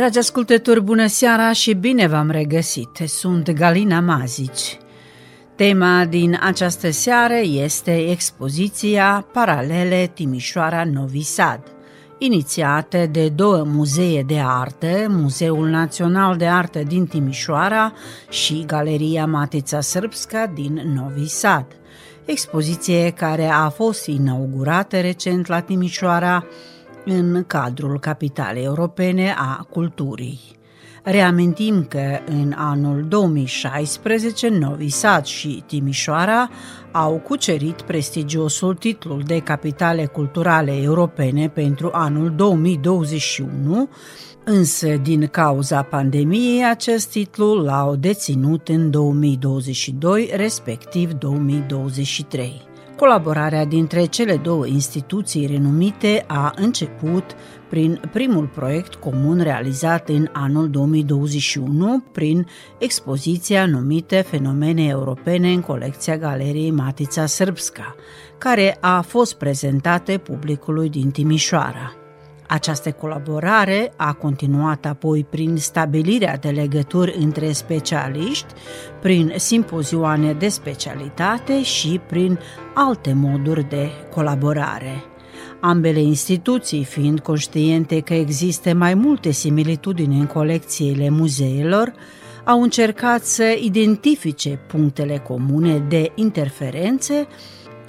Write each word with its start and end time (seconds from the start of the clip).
Dragi 0.00 0.18
ascultători, 0.18 0.82
bună 0.82 1.06
seara 1.06 1.52
și 1.52 1.74
bine 1.74 2.06
v-am 2.06 2.30
regăsit! 2.30 2.96
Sunt 3.06 3.50
Galina 3.50 4.00
Mazici. 4.00 4.78
Tema 5.54 6.04
din 6.04 6.38
această 6.42 6.90
seară 6.90 7.34
este 7.42 8.10
expoziția 8.10 9.26
Paralele 9.32 10.10
Timișoara 10.14 10.84
Novi 10.84 11.22
Sad, 11.22 11.60
inițiată 12.18 13.06
de 13.10 13.28
două 13.28 13.64
muzee 13.66 14.22
de 14.22 14.40
artă, 14.44 15.06
Muzeul 15.08 15.68
Național 15.68 16.36
de 16.36 16.46
Artă 16.46 16.78
din 16.78 17.06
Timișoara 17.06 17.92
și 18.30 18.64
Galeria 18.66 19.26
Matița 19.26 19.80
Srpska 19.80 20.46
din 20.54 20.82
Novi 20.94 21.28
Sad. 21.28 21.66
Expoziție 22.24 23.10
care 23.10 23.46
a 23.46 23.68
fost 23.68 24.06
inaugurată 24.06 25.00
recent 25.00 25.46
la 25.46 25.60
Timișoara 25.60 26.44
în 27.10 27.44
cadrul 27.46 27.98
Capitalei 28.00 28.64
Europene 28.64 29.34
a 29.38 29.66
Culturii. 29.70 30.40
Reamintim 31.02 31.84
că 31.84 32.18
în 32.26 32.54
anul 32.56 33.04
2016 33.08 34.48
Novi 34.48 34.88
Sad 34.88 35.24
și 35.24 35.62
Timișoara 35.66 36.50
au 36.92 37.12
cucerit 37.12 37.80
prestigiosul 37.80 38.74
titlul 38.74 39.22
de 39.26 39.38
capitale 39.38 40.06
culturale 40.06 40.82
europene 40.82 41.48
pentru 41.48 41.90
anul 41.92 42.32
2021, 42.36 43.88
însă 44.44 44.88
din 44.88 45.26
cauza 45.26 45.82
pandemiei 45.82 46.64
acest 46.64 47.10
titlu 47.10 47.54
l-au 47.54 47.96
deținut 47.96 48.68
în 48.68 48.90
2022, 48.90 50.30
respectiv 50.34 51.12
2023. 51.12 52.69
Colaborarea 53.00 53.64
dintre 53.64 54.04
cele 54.04 54.36
două 54.36 54.66
instituții 54.66 55.46
renumite 55.46 56.24
a 56.26 56.52
început 56.56 57.24
prin 57.68 58.00
primul 58.12 58.46
proiect 58.46 58.94
comun 58.94 59.40
realizat 59.42 60.08
în 60.08 60.28
anul 60.32 60.70
2021 60.70 62.02
prin 62.12 62.46
expoziția 62.78 63.66
numită 63.66 64.22
Fenomene 64.22 64.86
Europene 64.86 65.52
în 65.52 65.60
colecția 65.60 66.16
Galeriei 66.16 66.70
Matița 66.70 67.26
Srpska, 67.26 67.94
care 68.38 68.76
a 68.80 69.00
fost 69.00 69.34
prezentată 69.34 70.18
publicului 70.18 70.88
din 70.88 71.10
Timișoara. 71.10 71.99
Această 72.52 72.92
colaborare 72.92 73.92
a 73.96 74.12
continuat 74.12 74.86
apoi 74.86 75.26
prin 75.30 75.56
stabilirea 75.56 76.36
de 76.36 76.48
legături 76.48 77.16
între 77.18 77.52
specialiști, 77.52 78.52
prin 79.00 79.32
simpozioane 79.36 80.32
de 80.32 80.48
specialitate 80.48 81.62
și 81.62 82.00
prin 82.06 82.38
alte 82.74 83.12
moduri 83.12 83.68
de 83.68 83.90
colaborare. 84.14 85.04
Ambele 85.60 86.00
instituții 86.00 86.84
fiind 86.84 87.20
conștiente 87.20 88.00
că 88.00 88.14
există 88.14 88.74
mai 88.74 88.94
multe 88.94 89.30
similitudini 89.30 90.18
în 90.18 90.26
colecțiile 90.26 91.08
muzeelor, 91.08 91.92
au 92.44 92.62
încercat 92.62 93.24
să 93.24 93.56
identifice 93.60 94.58
punctele 94.68 95.18
comune 95.18 95.78
de 95.78 96.12
interferențe 96.14 97.26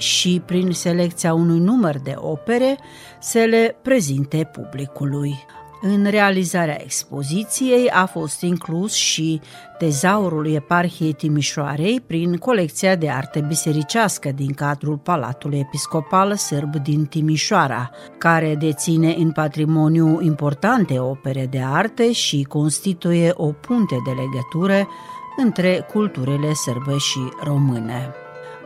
și, 0.02 0.42
prin 0.46 0.72
selecția 0.72 1.34
unui 1.34 1.60
număr 1.60 2.00
de 2.00 2.14
opere, 2.18 2.78
să 3.20 3.40
le 3.40 3.76
prezinte 3.82 4.50
publicului. 4.52 5.46
În 5.84 6.06
realizarea 6.06 6.82
expoziției 6.82 7.90
a 7.90 8.06
fost 8.06 8.42
inclus 8.42 8.94
și 8.94 9.42
tezaurul 9.78 10.54
eparhiei 10.54 11.14
Timișoarei 11.14 12.02
prin 12.08 12.38
colecția 12.38 12.96
de 12.96 13.10
artă 13.10 13.40
bisericească 13.40 14.32
din 14.36 14.54
cadrul 14.54 14.98
Palatului 14.98 15.60
Episcopal 15.60 16.36
Sârb 16.36 16.76
din 16.76 17.06
Timișoara, 17.06 17.90
care 18.18 18.56
deține 18.56 19.16
în 19.18 19.32
patrimoniu 19.32 20.22
importante 20.22 21.00
opere 21.00 21.48
de 21.50 21.62
artă 21.66 22.04
și 22.04 22.44
constituie 22.44 23.32
o 23.36 23.52
punte 23.52 23.96
de 24.06 24.12
legătură 24.12 24.88
între 25.38 25.88
culturile 25.92 26.54
sârbe 26.54 26.98
și 26.98 27.20
române. 27.44 28.16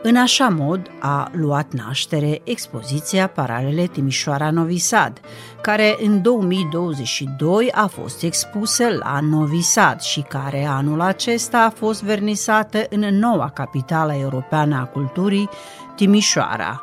În 0.08 0.16
așa 0.16 0.48
mod 0.48 0.90
a 1.00 1.30
luat 1.32 1.72
naștere 1.72 2.40
expoziția 2.44 3.26
Paralele 3.26 3.86
Timișoara 3.86 4.50
Novi 4.50 4.78
Sad, 4.78 5.20
care 5.60 5.96
în 6.02 6.22
2022 6.22 7.70
a 7.72 7.86
fost 7.86 8.22
expusă 8.22 8.84
la 8.88 9.18
Novi 9.20 9.60
Sad 9.60 10.00
și 10.00 10.20
care 10.20 10.64
anul 10.64 11.00
acesta 11.00 11.58
a 11.58 11.70
fost 11.70 12.02
vernisată 12.02 12.86
în 12.90 13.18
noua 13.18 13.50
capitală 13.50 14.14
europeană 14.14 14.76
a 14.76 14.84
culturii, 14.84 15.48
Timișoara, 15.96 16.82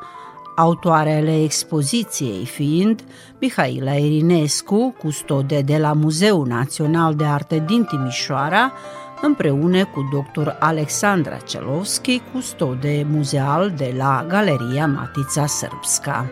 autoarele 0.55 1.44
expoziției 1.44 2.45
fiind 2.45 3.03
Mihaila 3.40 3.94
Irinescu, 3.94 4.95
custode 5.00 5.61
de 5.61 5.78
la 5.78 5.94
Muzeul 5.94 6.47
Național 6.47 7.16
de 7.16 7.23
Arte 7.23 7.63
din 7.67 7.84
Timișoara, 7.84 8.72
împreună 9.25 9.85
cu 9.85 10.09
dr. 10.11 10.47
Alexandra 10.59 11.38
Celovski, 11.38 12.22
custode 12.34 13.06
muzeal 13.09 13.73
de 13.78 13.94
la 13.97 14.25
Galeria 14.28 14.88
Matița 14.88 15.45
Srpska. 15.45 16.31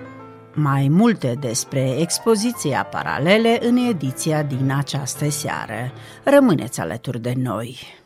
Mai 0.53 0.87
multe 0.87 1.37
despre 1.39 1.95
expoziția 1.99 2.83
paralele 2.83 3.59
în 3.61 3.75
ediția 3.75 4.43
din 4.43 4.71
această 4.77 5.29
seară. 5.29 5.91
Rămâneți 6.23 6.79
alături 6.79 7.21
de 7.21 7.33
noi! 7.37 8.00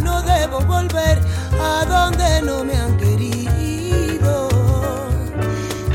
no 0.00 0.22
debo 0.22 0.60
volver 0.60 1.20
a 1.60 1.84
donde 1.84 2.42
no 2.42 2.64
me 2.64 2.76
han 2.76 2.96
querido. 2.96 4.48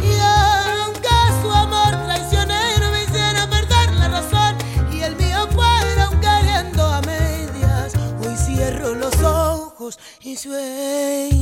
Y 0.01 0.13
aunque 0.19 1.09
su 1.41 1.51
amor 1.51 1.91
traicionero 2.05 2.91
me 2.91 3.03
hiciera 3.03 3.49
perder 3.49 3.93
la 3.95 4.07
razón 4.09 4.55
y 4.91 5.01
el 5.01 5.15
mío 5.15 5.47
fuera 5.51 6.09
un 6.09 6.19
queriendo 6.19 6.85
a 6.85 7.01
medias, 7.01 7.93
hoy 8.23 8.35
cierro 8.37 8.95
los 8.95 9.15
ojos 9.21 9.99
y 10.21 10.37
sueño. 10.37 11.36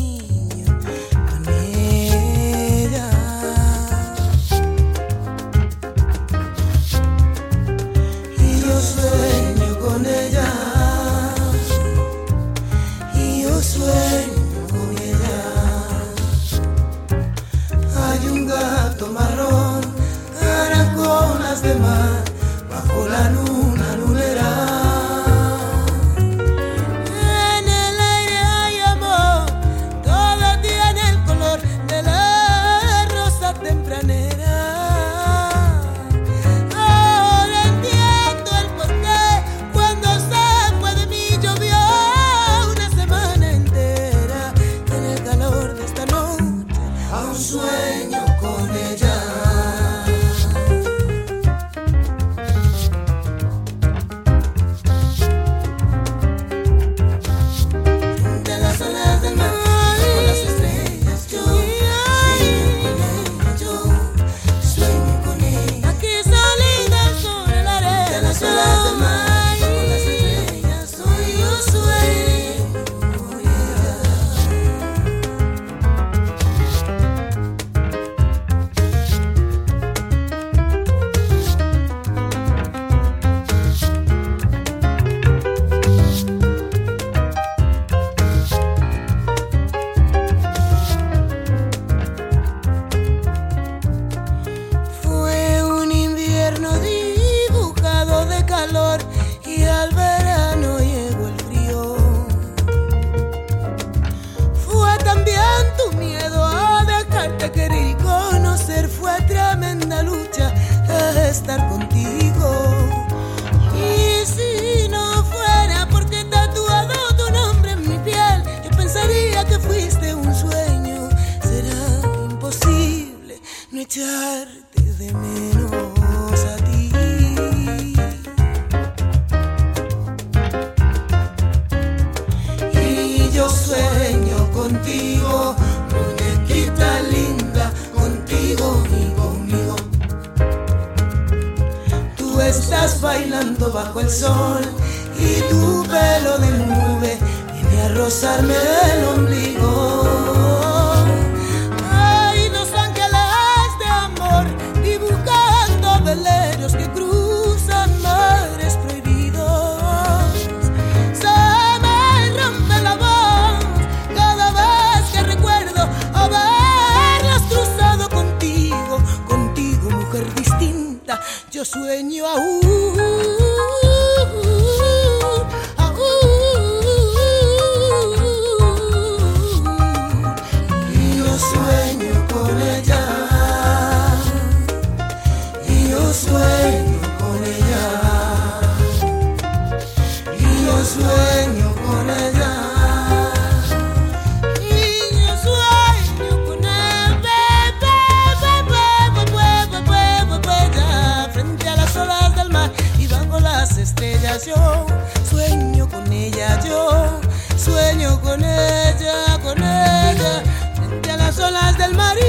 estrellas, 203.85 204.45
yo 204.47 204.87
sueño 205.29 205.87
con 205.87 206.11
ella, 206.11 206.59
yo 206.65 207.19
sueño 207.55 208.19
con 208.19 208.43
ella, 208.43 209.39
con 209.43 209.57
ella, 209.59 210.43
frente 210.75 211.11
a 211.11 211.17
las 211.17 211.37
olas 211.39 211.77
del 211.77 211.93
mar. 211.93 212.24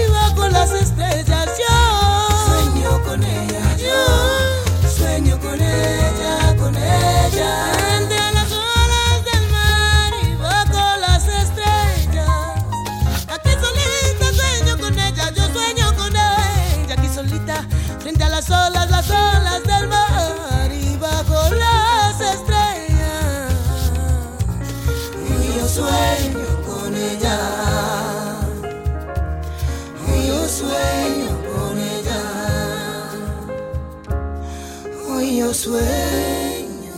yo 35.46 35.54
sueño 35.54 36.94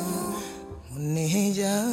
con 0.88 1.16
ella. 1.18 1.84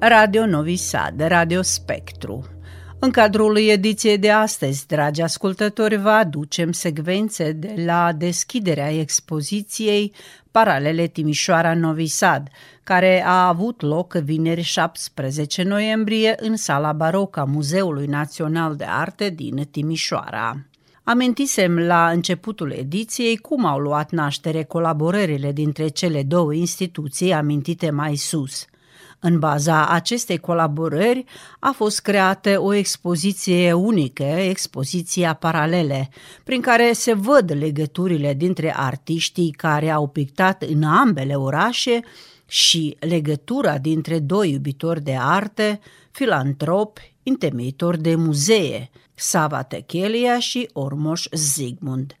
Radio 0.00 0.46
Novi 0.46 0.78
Sad, 0.78 1.20
Radio 1.28 1.64
Spectrum. 1.64 2.59
În 3.02 3.10
cadrul 3.10 3.58
ediției 3.58 4.18
de 4.18 4.30
astăzi, 4.30 4.86
dragi 4.86 5.22
ascultători, 5.22 5.96
vă 5.96 6.08
aducem 6.08 6.72
secvențe 6.72 7.52
de 7.52 7.74
la 7.84 8.12
deschiderea 8.12 8.90
expoziției 8.90 10.12
Paralele 10.50 11.06
Timișoara 11.06 11.74
Novi 11.74 12.06
Sad, 12.06 12.48
care 12.84 13.24
a 13.26 13.46
avut 13.46 13.82
loc 13.82 14.12
vineri 14.12 14.60
17 14.60 15.62
noiembrie 15.62 16.34
în 16.36 16.56
sala 16.56 16.92
barocă 16.92 17.40
a 17.40 17.44
Muzeului 17.44 18.06
Național 18.06 18.76
de 18.76 18.86
Arte 18.88 19.28
din 19.28 19.68
Timișoara. 19.70 20.56
Amintisem 21.04 21.78
la 21.78 22.10
începutul 22.10 22.70
ediției 22.70 23.36
cum 23.36 23.64
au 23.64 23.78
luat 23.78 24.10
naștere 24.10 24.62
colaborările 24.62 25.52
dintre 25.52 25.88
cele 25.88 26.22
două 26.22 26.54
instituții 26.54 27.32
amintite 27.32 27.90
mai 27.90 28.16
sus– 28.16 28.64
în 29.20 29.38
baza 29.38 29.88
acestei 29.88 30.38
colaborări 30.38 31.24
a 31.58 31.70
fost 31.70 32.00
creată 32.00 32.60
o 32.60 32.74
expoziție 32.74 33.72
unică, 33.72 34.22
expoziția 34.22 35.34
Paralele, 35.34 36.08
prin 36.44 36.60
care 36.60 36.92
se 36.92 37.12
văd 37.12 37.52
legăturile 37.58 38.34
dintre 38.34 38.74
artiștii 38.76 39.50
care 39.50 39.90
au 39.90 40.08
pictat 40.08 40.62
în 40.62 40.82
ambele 40.82 41.34
orașe 41.34 42.00
și 42.46 42.96
legătura 42.98 43.78
dintre 43.78 44.18
doi 44.18 44.50
iubitori 44.50 45.02
de 45.02 45.16
arte, 45.20 45.80
filantropi, 46.10 47.14
întemeitori 47.22 48.02
de 48.02 48.14
muzee, 48.14 48.90
Sava 49.14 49.62
Techelia 49.62 50.38
și 50.38 50.68
Ormoș 50.72 51.26
Zigmund, 51.32 52.16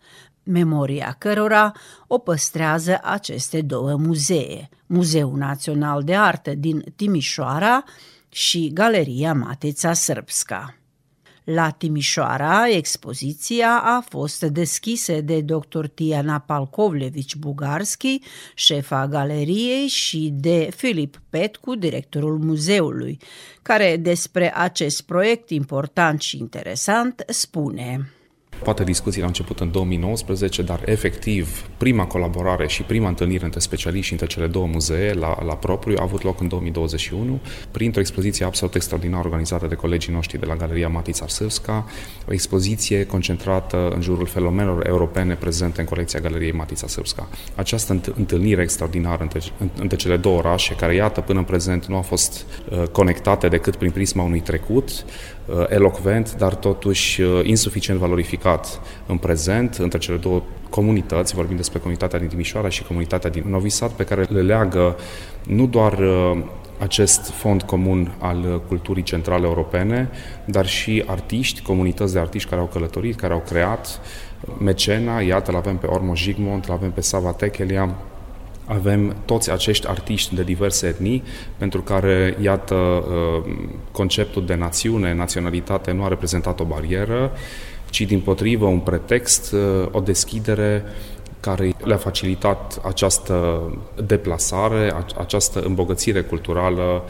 memoria 0.50 1.16
cărora 1.18 1.72
o 2.06 2.18
păstrează 2.18 3.00
aceste 3.02 3.60
două 3.60 3.96
muzee, 3.96 4.68
Muzeul 4.86 5.36
Național 5.36 6.02
de 6.02 6.16
Artă 6.16 6.54
din 6.54 6.84
Timișoara 6.96 7.84
și 8.28 8.70
Galeria 8.72 9.34
Matița 9.34 9.92
Srpska. 9.92 10.74
La 11.44 11.70
Timișoara, 11.70 12.68
expoziția 12.68 13.80
a 13.84 14.00
fost 14.00 14.42
deschisă 14.42 15.20
de 15.20 15.40
dr. 15.40 15.86
Tiana 15.86 16.38
Palkovlevici 16.38 17.36
Bugarski, 17.36 18.20
șefa 18.54 19.06
galeriei, 19.06 19.86
și 19.86 20.30
de 20.32 20.68
Filip 20.76 21.20
Petcu, 21.30 21.74
directorul 21.74 22.38
muzeului, 22.38 23.18
care 23.62 23.96
despre 23.96 24.56
acest 24.56 25.02
proiect 25.02 25.50
important 25.50 26.20
și 26.20 26.38
interesant 26.38 27.24
spune. 27.26 28.10
Poate 28.62 28.84
discuțiile 28.84 29.22
au 29.22 29.28
început 29.28 29.60
în 29.60 29.70
2019, 29.70 30.62
dar 30.62 30.80
efectiv 30.84 31.68
prima 31.76 32.04
colaborare 32.04 32.68
și 32.68 32.82
prima 32.82 33.08
întâlnire 33.08 33.44
între 33.44 33.60
specialiști 33.60 34.12
între 34.12 34.26
cele 34.26 34.46
două 34.46 34.66
muzee 34.66 35.12
la, 35.12 35.44
la 35.44 35.54
propriu 35.54 35.96
a 35.98 36.02
avut 36.02 36.22
loc 36.22 36.40
în 36.40 36.48
2021 36.48 37.40
printr-o 37.70 38.00
expoziție 38.00 38.44
absolut 38.44 38.74
extraordinară 38.74 39.28
organizată 39.28 39.66
de 39.66 39.74
colegii 39.74 40.12
noștri 40.12 40.38
de 40.38 40.46
la 40.46 40.56
Galeria 40.56 40.88
Matița 40.88 41.26
Sâvska, 41.26 41.86
o 42.28 42.32
expoziție 42.32 43.04
concentrată 43.06 43.92
în 43.94 44.00
jurul 44.00 44.26
fenomenelor 44.26 44.86
europene 44.86 45.34
prezente 45.34 45.80
în 45.80 45.86
colecția 45.86 46.20
Galeriei 46.20 46.52
Matița 46.52 46.86
Sâvska. 46.86 47.28
Această 47.54 48.00
întâlnire 48.16 48.62
extraordinară 48.62 49.22
între, 49.22 49.40
între 49.80 49.96
cele 49.96 50.16
două 50.16 50.38
orașe, 50.38 50.74
care 50.74 50.94
iată 50.94 51.20
până 51.20 51.38
în 51.38 51.44
prezent 51.44 51.86
nu 51.86 51.96
a 51.96 52.00
fost 52.00 52.46
uh, 52.70 52.82
conectate 52.82 53.48
decât 53.48 53.76
prin 53.76 53.90
prisma 53.90 54.22
unui 54.22 54.40
trecut, 54.40 55.04
Uh, 55.39 55.39
elocvent, 55.68 56.34
dar 56.36 56.54
totuși 56.54 57.20
uh, 57.20 57.40
insuficient 57.42 57.98
valorificat 57.98 58.80
în 59.06 59.16
prezent 59.16 59.74
între 59.74 59.98
cele 59.98 60.16
două 60.16 60.42
comunități, 60.70 61.34
vorbim 61.34 61.56
despre 61.56 61.78
comunitatea 61.78 62.18
din 62.18 62.28
Timișoara 62.28 62.68
și 62.68 62.82
comunitatea 62.82 63.30
din 63.30 63.44
Novi 63.46 63.68
Sad, 63.68 63.90
pe 63.90 64.04
care 64.04 64.26
le 64.28 64.42
leagă 64.42 64.96
nu 65.46 65.66
doar 65.66 65.98
uh, 65.98 66.38
acest 66.78 67.30
fond 67.30 67.62
comun 67.62 68.12
al 68.18 68.62
culturii 68.68 69.02
centrale 69.02 69.46
europene, 69.46 70.10
dar 70.44 70.66
și 70.66 71.04
artiști, 71.06 71.62
comunități 71.62 72.12
de 72.12 72.18
artiști 72.18 72.48
care 72.48 72.60
au 72.60 72.66
călătorit, 72.66 73.16
care 73.16 73.32
au 73.32 73.42
creat, 73.48 74.00
mecena, 74.58 75.20
iată, 75.20 75.50
l 75.50 75.54
avem 75.54 75.76
pe 75.76 75.86
Ormoș 75.86 76.22
Jigmont, 76.22 76.68
l 76.68 76.70
avem 76.70 76.90
pe 76.90 77.00
Sava 77.00 77.32
Techelia, 77.32 77.94
avem 78.72 79.16
toți 79.24 79.50
acești 79.50 79.88
artiști 79.88 80.34
de 80.34 80.42
diverse 80.42 80.86
etnii, 80.86 81.22
pentru 81.56 81.82
care, 81.82 82.36
iată, 82.42 82.74
uh, 82.74 83.52
conceptul 83.92 84.46
de 84.46 84.54
națiune, 84.54 85.14
naționalitate 85.14 85.92
nu 85.92 86.04
a 86.04 86.08
reprezentat 86.08 86.60
o 86.60 86.64
barieră, 86.64 87.32
ci 87.90 88.00
din 88.00 88.20
potrivă 88.20 88.66
un 88.66 88.78
pretext, 88.78 89.52
uh, 89.52 89.86
o 89.90 90.00
deschidere 90.00 90.84
care 91.40 91.74
le-a 91.84 91.96
facilitat 91.96 92.80
această 92.84 93.62
deplasare, 94.06 94.92
această 95.18 95.60
îmbogățire 95.60 96.20
culturală, 96.20 97.02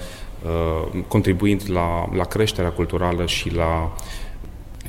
uh, 0.44 1.02
contribuind 1.08 1.62
la, 1.68 2.08
la 2.14 2.24
creșterea 2.24 2.70
culturală 2.70 3.26
și 3.26 3.54
la 3.54 3.92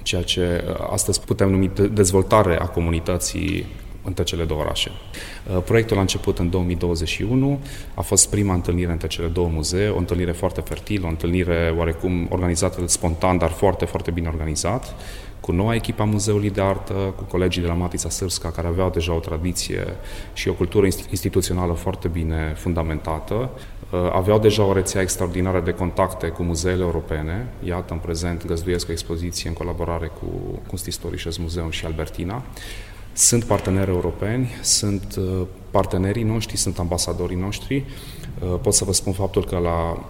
ceea 0.03 0.23
ce 0.23 0.63
astăzi 0.91 1.21
putem 1.21 1.49
numi 1.49 1.71
dezvoltare 1.91 2.59
a 2.59 2.65
comunității 2.65 3.65
între 4.03 4.23
cele 4.23 4.43
două 4.43 4.61
orașe. 4.61 4.91
Uh, 5.55 5.63
proiectul 5.63 5.97
a 5.97 6.01
început 6.01 6.39
în 6.39 6.49
2021, 6.49 7.59
a 7.93 8.01
fost 8.01 8.29
prima 8.29 8.53
întâlnire 8.53 8.91
între 8.91 9.07
cele 9.07 9.27
două 9.27 9.47
muzee, 9.47 9.89
o 9.89 9.97
întâlnire 9.97 10.31
foarte 10.31 10.61
fertilă, 10.61 11.05
o 11.05 11.09
întâlnire 11.09 11.73
oarecum 11.77 12.27
organizată 12.29 12.87
spontan, 12.87 13.37
dar 13.37 13.49
foarte, 13.49 13.85
foarte 13.85 14.11
bine 14.11 14.27
organizat, 14.27 14.95
cu 15.41 15.51
noua 15.51 15.75
echipa 15.75 16.03
Muzeului 16.03 16.49
de 16.49 16.61
Artă, 16.61 16.93
cu 16.93 17.23
colegii 17.23 17.61
de 17.61 17.67
la 17.67 17.73
Matița 17.73 18.09
Sârsca, 18.09 18.51
care 18.51 18.67
aveau 18.67 18.89
deja 18.89 19.13
o 19.13 19.19
tradiție 19.19 19.87
și 20.33 20.47
o 20.47 20.53
cultură 20.53 20.85
instituțională 20.85 21.73
foarte 21.73 22.07
bine 22.07 22.53
fundamentată. 22.57 23.49
Uh, 23.91 23.99
aveau 24.13 24.39
deja 24.39 24.63
o 24.63 24.73
rețea 24.73 25.01
extraordinară 25.01 25.59
de 25.59 25.71
contacte 25.71 26.27
cu 26.27 26.43
muzeele 26.43 26.81
europene. 26.81 27.47
Iată, 27.63 27.93
în 27.93 27.99
prezent, 27.99 28.45
găzduiesc 28.45 28.89
o 28.89 28.91
expoziție 28.91 29.49
în 29.49 29.55
colaborare 29.55 30.11
cu 30.19 30.59
Kunsthistorisches 30.67 31.37
Muzeum 31.37 31.69
și 31.69 31.85
Albertina. 31.85 32.43
Sunt 33.13 33.43
parteneri 33.43 33.89
europeni, 33.89 34.49
sunt 34.61 35.15
uh, 35.17 35.47
partenerii 35.71 36.23
noștri, 36.23 36.57
sunt 36.57 36.79
ambasadorii 36.79 37.37
noștri. 37.37 37.85
Uh, 38.39 38.59
pot 38.61 38.73
să 38.73 38.83
vă 38.83 38.93
spun 38.93 39.13
faptul 39.13 39.45
că 39.45 39.57
la 39.57 40.09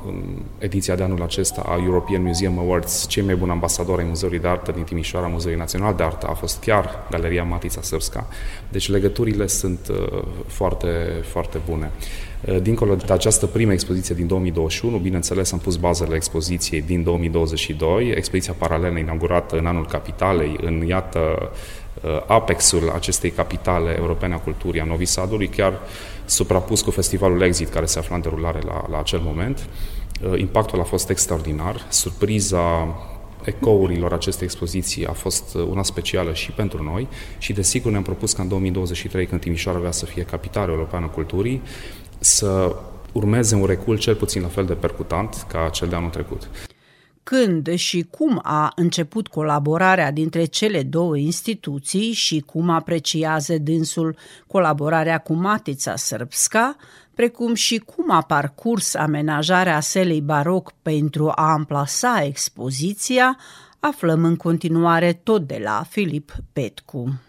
ediția 0.58 0.96
de 0.96 1.03
anul 1.03 1.22
acesta 1.22 1.62
a 1.65 1.81
European 1.84 2.24
Museum 2.24 2.60
Awards, 2.60 3.08
cei 3.08 3.24
mai 3.24 3.36
buni 3.36 3.51
ambasadori 3.51 4.01
ai 4.01 4.08
Muzeului 4.08 4.39
de 4.39 4.48
Artă 4.48 4.72
din 4.72 4.84
Timișoara, 4.84 5.27
Muzeului 5.27 5.60
Național 5.60 5.96
de 5.96 6.03
Artă, 6.03 6.27
a 6.27 6.34
fost 6.34 6.60
chiar 6.60 7.08
Galeria 7.10 7.43
Matița 7.43 7.81
Sârsca. 7.81 8.27
Deci 8.70 8.89
legăturile 8.89 9.48
sunt 9.48 9.79
uh, 9.89 10.24
foarte, 10.48 10.88
foarte 11.24 11.60
bune. 11.70 11.91
Dincolo 12.62 12.96
de 12.96 13.13
această 13.13 13.46
primă 13.46 13.72
expoziție 13.72 14.15
din 14.15 14.27
2021, 14.27 14.98
bineînțeles 14.98 15.51
am 15.51 15.60
pus 15.60 15.75
bazele 15.75 16.15
expoziției 16.15 16.81
din 16.81 17.03
2022, 17.03 18.12
expoziția 18.15 18.53
paralelă 18.58 18.98
inaugurată 18.98 19.58
în 19.58 19.65
anul 19.65 19.86
Capitalei, 19.86 20.58
în, 20.62 20.86
iată, 20.88 21.20
Uh, 21.20 21.48
apexul 22.27 22.89
acestei 22.89 23.29
capitale 23.29 23.95
europene 23.98 24.33
a 24.33 24.38
culturii, 24.38 24.81
a 24.81 24.86
Novi 24.86 25.05
Sadului, 25.05 25.48
chiar 25.48 25.79
suprapus 26.25 26.81
cu 26.81 26.91
festivalul 26.91 27.41
Exit, 27.41 27.69
care 27.69 27.86
se 27.86 28.00
afla 28.00 28.15
în 28.15 28.21
derulare 28.21 28.60
la, 28.65 28.86
la 28.89 29.00
acel 29.00 29.19
moment. 29.24 29.67
Uh, 30.24 30.39
impactul 30.39 30.79
a 30.79 30.83
fost 30.83 31.10
extraordinar. 31.10 31.86
Surpriza 31.89 32.95
ecourilor 33.43 34.13
acestei 34.13 34.45
expoziții 34.45 35.05
a 35.05 35.12
fost 35.12 35.55
uh, 35.55 35.63
una 35.69 35.83
specială 35.83 36.33
și 36.33 36.51
pentru 36.51 36.83
noi 36.83 37.07
și 37.38 37.53
desigur 37.53 37.91
ne-am 37.91 38.03
propus 38.03 38.33
ca 38.33 38.41
în 38.41 38.48
2023, 38.48 39.25
când 39.25 39.41
Timișoara 39.41 39.77
avea 39.77 39.91
să 39.91 40.05
fie 40.05 40.24
capitală 40.24 40.71
europeană 40.71 41.05
a 41.05 41.10
culturii, 41.10 41.62
să 42.19 42.75
urmeze 43.12 43.55
un 43.55 43.65
recul 43.65 43.98
cel 43.98 44.15
puțin 44.15 44.41
la 44.41 44.48
fel 44.48 44.65
de 44.65 44.74
percutant 44.74 45.45
ca 45.48 45.69
cel 45.69 45.88
de 45.88 45.95
anul 45.95 46.10
trecut 46.10 46.50
când 47.31 47.75
și 47.75 48.07
cum 48.09 48.39
a 48.43 48.71
început 48.75 49.27
colaborarea 49.27 50.11
dintre 50.11 50.45
cele 50.45 50.83
două 50.83 51.17
instituții 51.17 52.11
și 52.11 52.39
cum 52.39 52.69
apreciază 52.69 53.57
dânsul 53.57 54.15
colaborarea 54.47 55.17
cu 55.17 55.33
Matița 55.33 55.95
Srpska, 55.95 56.75
precum 57.15 57.53
și 57.53 57.77
cum 57.77 58.11
a 58.11 58.21
parcurs 58.21 58.95
amenajarea 58.95 59.79
selei 59.79 60.21
baroc 60.21 60.73
pentru 60.81 61.31
a 61.35 61.51
amplasa 61.51 62.23
expoziția, 62.23 63.38
aflăm 63.79 64.23
în 64.23 64.35
continuare 64.35 65.13
tot 65.13 65.47
de 65.47 65.59
la 65.63 65.85
Filip 65.89 66.31
Petcu. 66.53 67.19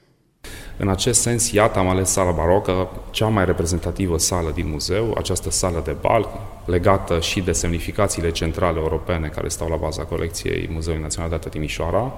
În 0.77 0.89
acest 0.89 1.21
sens, 1.21 1.53
iată, 1.53 1.79
am 1.79 1.89
ales 1.89 2.11
sala 2.11 2.31
barocă, 2.31 2.89
cea 3.11 3.29
mai 3.29 3.45
reprezentativă 3.45 4.19
sală 4.19 4.51
din 4.55 4.69
muzeu, 4.69 5.15
această 5.19 5.51
sală 5.51 5.83
de 5.85 5.97
bal, 6.01 6.29
legată 6.65 7.21
și 7.21 7.41
de 7.41 7.53
semnificațiile 7.53 8.31
centrale 8.31 8.79
europene 8.79 9.29
care 9.29 9.49
stau 9.49 9.69
la 9.69 9.77
baza 9.77 10.03
colecției 10.03 10.69
Muzeului 10.73 11.03
Național 11.03 11.29
de 11.29 11.35
Artă 11.35 11.49
Timișoara. 11.49 12.13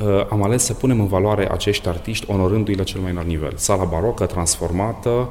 Uh, 0.00 0.26
am 0.30 0.42
ales 0.42 0.64
să 0.64 0.74
punem 0.74 1.00
în 1.00 1.06
valoare 1.06 1.52
acești 1.52 1.88
artiști, 1.88 2.30
onorându-i 2.30 2.74
la 2.74 2.82
cel 2.82 3.00
mai 3.00 3.10
înalt 3.10 3.26
nivel. 3.26 3.52
Sala 3.56 3.84
barocă, 3.84 4.26
transformată, 4.26 5.28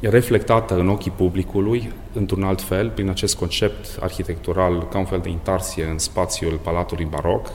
reflectată 0.00 0.74
în 0.74 0.88
ochii 0.88 1.10
publicului, 1.10 1.92
într-un 2.12 2.42
alt 2.42 2.62
fel, 2.62 2.90
prin 2.90 3.08
acest 3.08 3.36
concept 3.36 3.98
arhitectural, 4.00 4.88
ca 4.90 4.98
un 4.98 5.04
fel 5.04 5.20
de 5.22 5.28
intarsie 5.28 5.84
în 5.84 5.98
spațiul 5.98 6.58
Palatului 6.62 7.04
Baroc, 7.10 7.50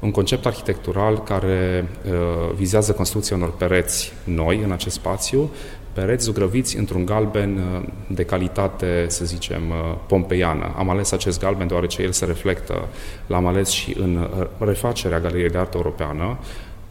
un 0.00 0.10
concept 0.10 0.46
arhitectural 0.46 1.22
care 1.22 1.88
uh, 2.04 2.12
vizează 2.54 2.92
construcția 2.92 3.36
unor 3.36 3.52
pereți 3.52 4.12
noi 4.24 4.60
în 4.64 4.72
acest 4.72 4.94
spațiu, 4.94 5.50
pereți 5.94 6.24
zugrăviți 6.24 6.78
într-un 6.78 7.04
galben 7.04 7.56
uh, 7.56 7.82
de 8.06 8.24
calitate, 8.24 9.04
să 9.08 9.24
zicem, 9.24 9.62
uh, 9.70 9.96
pompeiană. 10.06 10.74
Am 10.76 10.90
ales 10.90 11.12
acest 11.12 11.40
galben 11.40 11.66
deoarece 11.66 12.02
el 12.02 12.12
se 12.12 12.24
reflectă, 12.24 12.88
l-am 13.26 13.46
ales 13.46 13.68
și 13.68 13.96
în 13.98 14.16
uh, 14.16 14.46
refacerea 14.58 15.20
Galeriei 15.20 15.50
de 15.50 15.58
Artă 15.58 15.76
Europeană, 15.76 16.38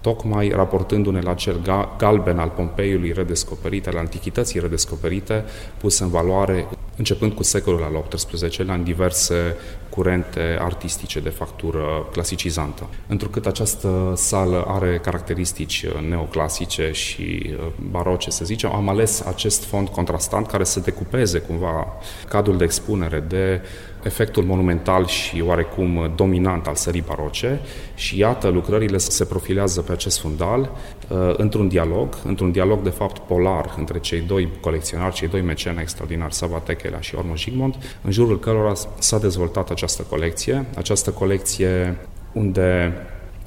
tocmai 0.03 0.50
raportându-ne 0.50 1.22
la 1.22 1.33
cel 1.33 1.86
galben 1.98 2.39
al 2.39 2.50
Pompeiului 2.50 3.12
redescoperit, 3.12 3.88
al 3.88 3.98
antichității 3.98 4.60
redescoperite, 4.60 5.43
pus 5.77 6.00
în 6.00 6.10
valoare 6.10 6.67
începând 6.98 7.31
cu 7.31 7.43
secolul 7.43 7.83
al 7.83 8.05
XVIII-lea 8.15 8.75
în 8.75 8.83
diverse 8.83 9.55
curente 9.89 10.57
artistice 10.60 11.19
de 11.19 11.29
factură 11.29 12.07
clasicizantă. 12.12 12.88
Întrucât 13.07 13.45
această 13.45 14.13
sală 14.15 14.65
are 14.67 15.00
caracteristici 15.03 15.86
neoclasice 16.10 16.91
și 16.91 17.50
uh, 17.50 17.65
baroce, 17.91 18.29
să 18.29 18.45
zicem, 18.45 18.72
am 18.72 18.89
ales 18.89 19.22
acest 19.22 19.63
fond 19.63 19.88
contrastant 19.88 20.48
care 20.48 20.63
să 20.63 20.79
decupeze 20.79 21.39
cumva 21.39 21.88
cadrul 22.27 22.57
de 22.57 22.63
expunere 22.63 23.19
de 23.19 23.62
efectul 24.03 24.43
monumental 24.43 25.05
și 25.05 25.43
oarecum 25.45 26.12
dominant 26.15 26.67
al 26.67 26.75
sării 26.75 27.03
baroce 27.07 27.60
și 27.95 28.17
iată, 28.17 28.48
lucrările 28.48 28.98
se 28.98 29.25
profilează 29.25 29.81
pe 29.81 29.91
acest 29.91 30.19
fundal 30.19 30.60
uh, 31.07 31.33
într-un 31.38 31.67
dialog, 31.67 32.15
într-un 32.24 32.51
dialog 32.51 32.81
de 32.81 32.89
fapt 32.89 33.17
polar 33.17 33.75
între 33.77 34.00
cei 34.00 34.19
doi 34.19 34.50
colecționari, 34.60 35.13
cei 35.13 35.27
doi 35.27 35.41
mecene 35.41 35.81
extraordinari, 35.81 36.33
Sava 36.33 36.57
Techela 36.57 37.01
și 37.01 37.15
Ormo 37.15 37.36
Jigmond, 37.36 37.75
în 38.01 38.12
jurul 38.12 38.39
cărora 38.39 38.74
s-a 39.00 39.19
dezvoltat 39.19 39.69
această 39.69 40.01
colecție, 40.10 40.65
această 40.75 41.12
colecție 41.12 41.98
unde 42.33 42.93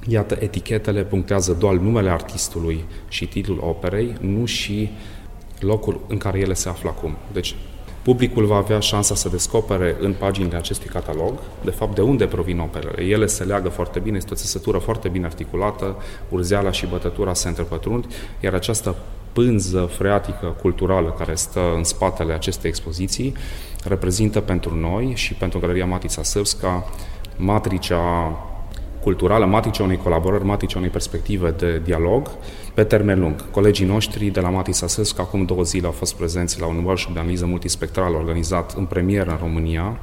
Iată, 0.08 0.36
etichetele 0.40 1.04
punctează 1.04 1.52
doar 1.52 1.74
numele 1.74 2.10
artistului 2.10 2.84
și 3.08 3.26
titlul 3.26 3.58
operei, 3.62 4.14
nu 4.20 4.44
și 4.44 4.90
locul 5.60 6.00
în 6.08 6.16
care 6.16 6.38
ele 6.38 6.54
se 6.54 6.68
află 6.68 6.88
acum. 6.88 7.16
Deci 7.32 7.54
Publicul 8.06 8.44
va 8.44 8.56
avea 8.56 8.80
șansa 8.80 9.14
să 9.14 9.28
descopere 9.28 9.96
în 10.00 10.12
paginile 10.12 10.56
acestui 10.56 10.88
catalog, 10.88 11.32
de 11.64 11.70
fapt, 11.70 11.94
de 11.94 12.00
unde 12.00 12.26
provin 12.26 12.58
operele. 12.58 13.02
Ele 13.02 13.26
se 13.26 13.44
leagă 13.44 13.68
foarte 13.68 13.98
bine, 13.98 14.16
este 14.16 14.32
o 14.32 14.36
țesătură 14.36 14.78
foarte 14.78 15.08
bine 15.08 15.26
articulată, 15.26 15.96
urzeala 16.28 16.70
și 16.70 16.86
bătătura 16.86 17.34
se 17.34 17.48
întrepătrund, 17.48 18.06
iar 18.40 18.54
această 18.54 18.94
pânză 19.32 19.80
freatică 19.80 20.56
culturală 20.60 21.14
care 21.18 21.34
stă 21.34 21.60
în 21.76 21.84
spatele 21.84 22.32
acestei 22.32 22.70
expoziții 22.70 23.34
reprezintă 23.84 24.40
pentru 24.40 24.74
noi 24.74 25.12
și 25.14 25.34
pentru 25.34 25.58
Galeria 25.58 25.86
Matița 25.86 26.22
Sârbska 26.22 26.84
matricea 27.36 28.30
culturală, 29.06 29.44
matricea 29.44 29.82
unei 29.82 29.96
colaborări, 29.96 30.44
matricea 30.44 30.78
unei 30.78 30.90
perspective 30.90 31.50
de 31.50 31.80
dialog 31.84 32.30
pe 32.74 32.84
termen 32.84 33.20
lung. 33.20 33.50
Colegii 33.50 33.86
noștri 33.86 34.26
de 34.26 34.40
la 34.40 34.48
Matisa 34.48 34.86
Sesc 34.86 35.18
acum 35.18 35.44
două 35.44 35.62
zile 35.62 35.86
au 35.86 35.92
fost 35.92 36.16
prezenți 36.16 36.60
la 36.60 36.66
un 36.66 36.84
workshop 36.84 37.12
de 37.12 37.18
analiză 37.18 37.46
multispectrală 37.46 38.16
organizat 38.16 38.74
în 38.76 38.84
premieră 38.84 39.30
în 39.30 39.36
România. 39.40 40.00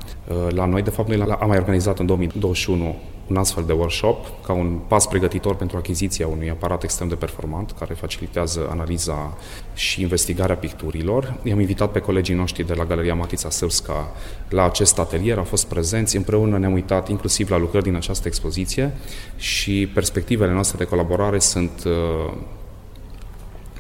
La 0.50 0.66
noi, 0.66 0.82
de 0.82 0.90
fapt, 0.90 1.08
noi 1.08 1.36
am 1.40 1.48
mai 1.48 1.58
organizat 1.58 2.00
în 2.00 2.06
2021 2.06 2.96
un 3.28 3.38
astfel 3.38 3.64
de 3.64 3.74
workshop 3.74 4.26
ca 4.46 4.54
un 4.54 4.80
pas 4.88 5.08
pregătitor 5.08 5.56
pentru 5.56 5.78
achiziția 5.78 6.28
unui 6.28 6.50
aparat 6.50 6.84
extrem 6.84 7.08
de 7.08 7.16
performant 7.16 7.72
care 7.80 7.94
facilitează 7.94 8.68
analiza 8.72 9.38
și 9.74 10.02
investigarea 10.02 10.56
picturilor. 10.56 11.38
I-am 11.44 11.60
invitat 11.60 11.92
pe 11.92 12.00
colegii 12.00 12.36
noștri 12.36 12.68
de 12.68 12.74
la 12.74 12.86
Galeria 12.86 13.14
Matița 13.14 13.50
Sârsca 13.50 14.12
la 14.50 14.64
acest 14.64 15.00
atelier, 15.00 15.38
au 15.38 15.44
fost 15.44 15.68
prezenți, 15.68 16.16
împreună 16.16 16.58
ne-am 16.58 16.74
uitat 16.74 17.10
inclusiv 17.10 17.50
la 17.50 17.58
lucrări 17.58 17.84
din 17.84 17.96
această 17.96 18.28
expoziție 18.28 18.94
și 19.36 19.90
perspectivele 19.94 20.52
noastre 20.52 20.78
de 20.78 20.86
colaborare 20.86 21.40
sunt 21.40 21.84
uh, 21.86 22.34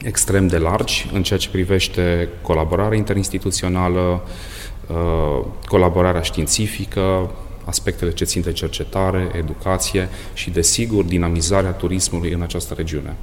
extrem 0.01 0.47
de 0.47 0.57
largi 0.57 1.09
în 1.13 1.23
ceea 1.23 1.39
ce 1.39 1.49
privește 1.49 2.29
colaborarea 2.41 2.97
interinstituțională, 2.97 4.23
uh, 4.87 5.45
colaborarea 5.67 6.21
științifică, 6.21 7.31
aspectele 7.65 8.11
ce 8.11 8.25
țin 8.25 8.41
de 8.41 8.51
cercetare, 8.51 9.31
educație 9.37 10.09
și, 10.33 10.49
desigur, 10.49 11.03
dinamizarea 11.03 11.71
turismului 11.71 12.31
în 12.31 12.41
această 12.41 12.73
regiune. 12.73 13.15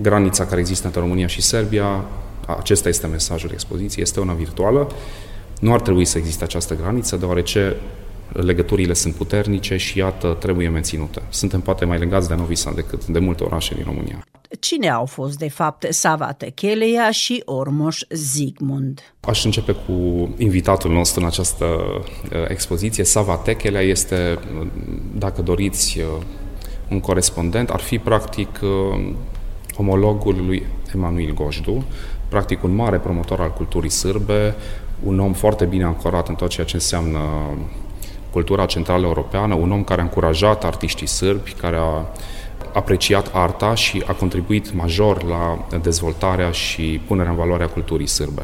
Granița 0.00 0.46
care 0.46 0.60
există 0.60 0.86
între 0.86 1.00
România 1.00 1.26
și 1.26 1.42
Serbia, 1.42 2.04
acesta 2.58 2.88
este 2.88 3.06
mesajul 3.06 3.50
expoziției, 3.52 4.02
este 4.02 4.20
una 4.20 4.32
virtuală. 4.32 4.90
Nu 5.60 5.72
ar 5.72 5.80
trebui 5.80 6.04
să 6.04 6.18
existe 6.18 6.44
această 6.44 6.76
graniță, 6.76 7.16
deoarece 7.16 7.76
legăturile 8.32 8.92
sunt 8.92 9.14
puternice 9.14 9.76
și 9.76 9.98
iată, 9.98 10.36
trebuie 10.40 10.68
menținute. 10.68 11.22
Suntem 11.28 11.60
poate 11.60 11.84
mai 11.84 11.98
legați 11.98 12.28
de 12.28 12.34
Novi 12.34 12.54
Sad 12.54 12.74
decât 12.74 13.06
de 13.06 13.18
multe 13.18 13.44
orașe 13.44 13.74
din 13.74 13.84
România. 13.84 14.24
Cine 14.60 14.90
au 14.90 15.04
fost, 15.04 15.38
de 15.38 15.48
fapt, 15.48 15.86
Sava 15.90 16.32
Techelia 16.32 17.10
și 17.10 17.42
Ormoș 17.44 18.00
Zigmund? 18.08 19.00
Aș 19.20 19.44
începe 19.44 19.72
cu 19.72 19.92
invitatul 20.38 20.92
nostru 20.92 21.20
în 21.20 21.26
această 21.26 21.64
uh, 21.64 22.44
expoziție. 22.48 23.04
Sava 23.04 23.36
Techelia 23.36 23.80
este, 23.80 24.38
dacă 25.14 25.42
doriți, 25.42 25.98
uh, 25.98 26.22
un 26.90 27.00
corespondent, 27.00 27.70
ar 27.70 27.80
fi 27.80 27.98
practic 27.98 28.60
uh, 28.62 29.12
omologul 29.76 30.44
lui 30.46 30.66
Emanuel 30.94 31.34
Gojdu, 31.34 31.84
practic 32.28 32.62
un 32.62 32.74
mare 32.74 32.98
promotor 32.98 33.40
al 33.40 33.52
culturii 33.52 33.90
sârbe, 33.90 34.54
un 35.02 35.18
om 35.18 35.32
foarte 35.32 35.64
bine 35.64 35.84
ancorat 35.84 36.28
în 36.28 36.34
tot 36.34 36.48
ceea 36.48 36.66
ce 36.66 36.74
înseamnă 36.74 37.18
cultura 38.36 38.66
centrală 38.66 39.06
europeană, 39.06 39.54
un 39.54 39.72
om 39.72 39.84
care 39.84 40.00
a 40.00 40.04
încurajat 40.04 40.64
artiștii 40.64 41.06
sârbi, 41.06 41.52
care 41.52 41.76
a 41.76 42.06
apreciat 42.72 43.30
arta 43.32 43.74
și 43.74 44.02
a 44.06 44.12
contribuit 44.12 44.74
major 44.74 45.22
la 45.24 45.66
dezvoltarea 45.82 46.50
și 46.50 47.00
punerea 47.06 47.30
în 47.30 47.36
valoare 47.36 47.64
a 47.64 47.66
culturii 47.68 48.06
sârbe. 48.06 48.42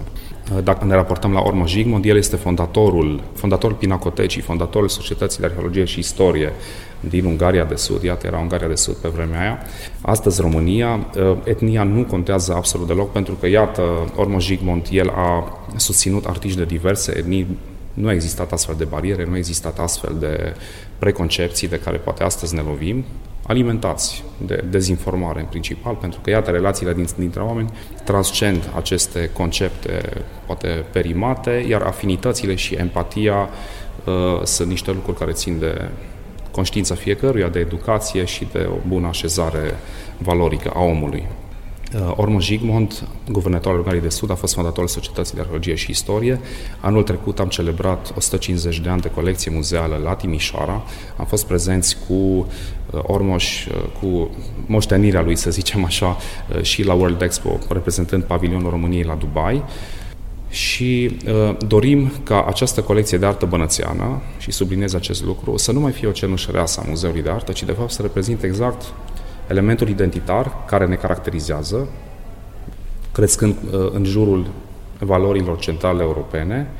Dacă 0.64 0.85
ne 0.85 0.94
raportăm 0.94 1.33
la 1.33 1.40
Ormo 1.40 1.66
Jigmond, 1.66 2.05
el 2.05 2.16
este 2.16 2.37
fondatorul, 2.37 3.20
fondatorul 3.35 3.76
Pinacotecii, 3.76 4.40
fondatorul 4.40 4.88
Societății 4.88 5.40
de 5.40 5.46
Arheologie 5.46 5.85
și 5.85 5.98
Istorie 5.98 6.52
din 7.00 7.24
Ungaria 7.24 7.64
de 7.64 7.74
Sud, 7.74 8.02
iată, 8.02 8.26
era 8.26 8.38
Ungaria 8.38 8.68
de 8.68 8.74
Sud 8.74 8.94
pe 8.94 9.09
vremea 9.09 9.40
aia. 9.40 9.59
Astăzi 10.00 10.40
România, 10.40 11.07
etnia 11.44 11.83
nu 11.83 12.05
contează 12.05 12.55
absolut 12.55 12.87
deloc, 12.87 13.12
pentru 13.12 13.35
că, 13.40 13.46
iată, 13.46 13.83
Ormo 14.16 14.38
Jigmond, 14.38 14.88
el 14.90 15.09
a 15.09 15.59
susținut 15.76 16.24
artiști 16.24 16.59
de 16.59 16.64
diverse 16.64 17.16
etnii, 17.16 17.46
nu 17.94 18.09
a 18.09 18.12
existat 18.12 18.52
astfel 18.52 18.74
de 18.78 18.85
bariere, 18.85 19.24
nu 19.24 19.33
a 19.33 19.37
existat 19.37 19.78
astfel 19.78 20.16
de 20.18 20.55
preconcepții 20.98 21.68
de 21.68 21.78
care 21.78 21.96
poate 21.96 22.22
astăzi 22.22 22.55
ne 22.55 22.61
lovim 22.61 23.05
alimentați 23.46 24.24
de 24.46 24.64
dezinformare 24.70 25.40
în 25.40 25.46
principal, 25.46 25.94
pentru 25.94 26.20
că, 26.20 26.31
iată, 26.31 26.50
relațiile 26.50 26.94
dintre 27.16 27.40
oameni 27.40 27.70
transcend 28.05 28.70
aceste 28.76 29.31
concepte, 29.33 30.02
poate 30.46 30.85
perimate, 30.92 31.64
iar 31.68 31.83
afinitățile 31.83 32.55
și 32.55 32.74
empatia 32.74 33.48
uh, 34.05 34.42
sunt 34.44 34.68
niște 34.68 34.92
lucruri 34.92 35.18
care 35.18 35.33
țin 35.33 35.59
de 35.59 35.88
conștiința 36.50 36.94
fiecăruia, 36.94 37.48
de 37.48 37.59
educație 37.59 38.24
și 38.24 38.48
de 38.52 38.68
o 38.70 38.76
bună 38.88 39.07
așezare 39.07 39.74
valorică 40.18 40.72
a 40.74 40.83
omului. 40.83 41.26
Uh, 41.94 42.12
Ormo 42.16 42.40
Jigmond, 42.40 43.09
guvernatorul 43.31 43.78
Ungarii 43.78 44.00
de 44.00 44.09
Sud, 44.09 44.31
a 44.31 44.35
fost 44.35 44.55
fondatorul 44.55 44.88
Societății 44.88 45.35
de 45.35 45.40
Arheologie 45.40 45.74
și 45.74 45.90
Istorie. 45.90 46.40
Anul 46.81 47.02
trecut 47.02 47.38
am 47.38 47.48
celebrat 47.48 48.12
150 48.16 48.81
de 48.81 48.88
ani 48.88 49.00
de 49.00 49.11
colecție 49.11 49.52
muzeală 49.55 50.00
la 50.05 50.14
Timișoara. 50.14 50.83
Am 51.16 51.24
fost 51.24 51.46
prezenți 51.46 51.96
cu 52.07 52.12
uh, 52.14 53.00
Ormoș, 53.02 53.66
uh, 53.66 53.74
cu 54.00 54.31
moștenirea 54.66 55.22
lui, 55.22 55.37
să 55.37 55.50
zicem 55.50 55.85
așa, 55.85 56.16
și 56.62 56.85
la 56.85 56.94
World 56.94 57.22
Expo, 57.22 57.59
reprezentând 57.68 58.22
pavilionul 58.22 58.70
României 58.70 59.02
la 59.02 59.14
Dubai 59.14 59.64
și 60.48 61.16
uh, 61.26 61.57
dorim 61.66 62.12
ca 62.22 62.44
această 62.48 62.81
colecție 62.83 63.18
de 63.18 63.26
artă 63.26 63.46
bănățeană, 63.46 64.20
și 64.38 64.50
sublinez 64.50 64.94
acest 64.94 65.24
lucru, 65.24 65.57
să 65.57 65.72
nu 65.72 65.81
mai 65.81 65.92
fie 65.92 66.09
o 66.09 66.11
cenușăreasă 66.11 66.81
a 66.81 66.88
Muzeului 66.88 67.22
de 67.22 67.31
Artă, 67.31 67.52
ci 67.52 67.62
de 67.62 67.72
fapt 67.72 67.90
să 67.90 68.02
reprezinte 68.02 68.46
exact 68.46 68.92
elementul 69.53 69.88
identitar 69.88 70.65
care 70.67 70.87
ne 70.87 70.95
caracterizează, 70.95 71.88
crescând 73.12 73.55
uh, 73.55 73.91
în 73.93 74.05
jurul 74.05 74.47
valorilor 74.99 75.59
centrale 75.59 76.03
europene 76.03 76.71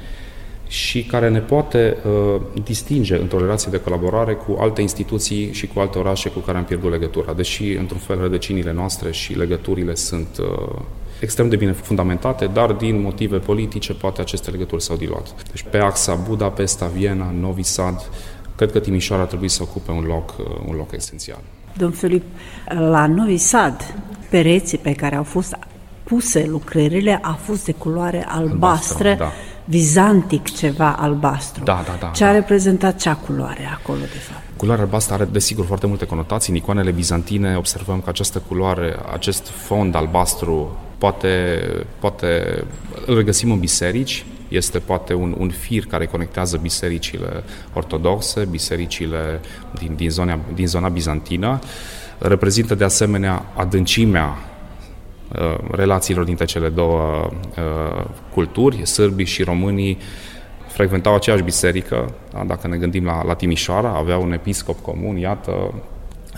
și 0.67 1.05
care 1.05 1.29
ne 1.29 1.39
poate 1.39 1.97
uh, 2.07 2.41
distinge 2.65 3.17
într-o 3.17 3.39
relație 3.39 3.71
de 3.71 3.81
colaborare 3.81 4.35
cu 4.35 4.57
alte 4.61 4.81
instituții 4.81 5.53
și 5.53 5.67
cu 5.67 5.81
alte 5.81 5.99
orașe 5.99 6.29
cu 6.29 6.39
care 6.39 6.59
am 6.59 6.65
pierdut 6.65 6.91
legătura. 6.91 7.33
Deși, 7.33 7.73
într-un 7.73 7.99
fel, 7.99 8.21
rădăcinile 8.21 8.73
noastre 8.73 9.13
și 9.13 9.37
legăturile 9.37 9.95
sunt 9.95 10.39
uh, 10.41 10.79
extrem 11.21 11.49
de 11.49 11.57
bine 11.57 11.73
fundamentate, 11.73 12.47
dar 12.47 12.73
din 12.73 13.01
motive 13.01 13.39
politice 13.39 13.93
poate 13.93 14.21
aceste 14.21 14.51
legături 14.51 14.83
s-au 14.83 14.97
diluat. 14.97 15.35
Deci 15.51 15.65
pe 15.71 15.79
axa 15.79 16.15
Budapesta, 16.15 16.87
Viena, 16.87 17.35
Novi 17.41 17.63
Sad, 17.63 18.11
cred 18.57 18.73
că 18.73 18.79
Timișoara 18.79 19.25
trebuie 19.25 19.49
să 19.49 19.63
ocupe 19.63 19.91
un 19.91 20.05
loc, 20.05 20.35
uh, 20.39 20.47
un 20.69 20.77
loc 20.77 20.93
esențial. 20.93 21.41
Domn 21.77 21.93
Filip, 21.93 22.25
la 22.69 23.07
Novi 23.07 23.37
Sad, 23.37 23.95
pereții 24.31 24.79
pe 24.79 24.93
care 24.93 25.17
au 25.17 25.23
fost 25.23 25.57
puse 26.05 26.47
lucrările 26.47 27.19
a 27.23 27.33
fost 27.33 27.65
de 27.65 27.73
culoare 27.73 28.25
albastră, 28.29 29.09
albastră 29.09 29.15
da. 29.15 29.33
vizantic 29.65 30.55
ceva 30.57 30.93
albastru. 30.93 31.65
Da, 31.65 31.83
da, 31.87 31.97
da. 32.01 32.07
Ce 32.07 32.25
a 32.25 32.27
da. 32.27 32.33
reprezentat 32.33 32.97
cea 32.97 33.15
culoare 33.15 33.69
acolo, 33.73 33.99
de 33.99 34.19
fapt? 34.19 34.43
Culoarea 34.57 34.85
albastră 34.85 35.15
are, 35.15 35.25
desigur, 35.25 35.65
foarte 35.65 35.87
multe 35.87 36.07
conotații. 36.07 36.53
În 36.53 36.59
icoanele 36.59 36.91
bizantine 36.91 37.57
observăm 37.57 38.01
că 38.01 38.09
această 38.09 38.43
culoare, 38.49 38.97
acest 39.13 39.49
fond 39.49 39.95
albastru 39.95 40.79
poate, 40.99 41.59
poate 41.99 42.65
îl 43.07 43.17
regăsim 43.17 43.51
în 43.51 43.59
biserici, 43.59 44.25
este 44.53 44.79
poate 44.79 45.15
un, 45.15 45.35
un 45.38 45.49
fir 45.49 45.87
care 45.87 46.07
conectează 46.07 46.57
bisericile 46.57 47.45
ortodoxe, 47.73 48.45
bisericile 48.51 49.41
din, 49.79 49.95
din, 49.97 50.11
zona, 50.11 50.38
din 50.55 50.67
zona 50.67 50.88
bizantină, 50.88 51.59
reprezintă 52.19 52.75
de 52.75 52.85
asemenea 52.85 53.53
adâncimea 53.57 54.38
uh, 55.38 55.59
relațiilor 55.71 56.25
dintre 56.25 56.45
cele 56.45 56.69
două 56.69 57.31
uh, 57.31 58.05
culturi, 58.33 58.87
sârbii 58.87 59.27
și 59.27 59.43
românii 59.43 59.99
frecventau 60.73 61.15
aceeași 61.15 61.43
biserică, 61.43 62.15
da? 62.33 62.45
dacă 62.47 62.69
ne 62.69 62.77
gândim 62.77 63.05
la, 63.05 63.25
la 63.25 63.35
Timișoara, 63.35 63.95
aveau 63.97 64.23
un 64.23 64.33
episcop 64.33 64.81
comun, 64.81 65.17
iată, 65.17 65.51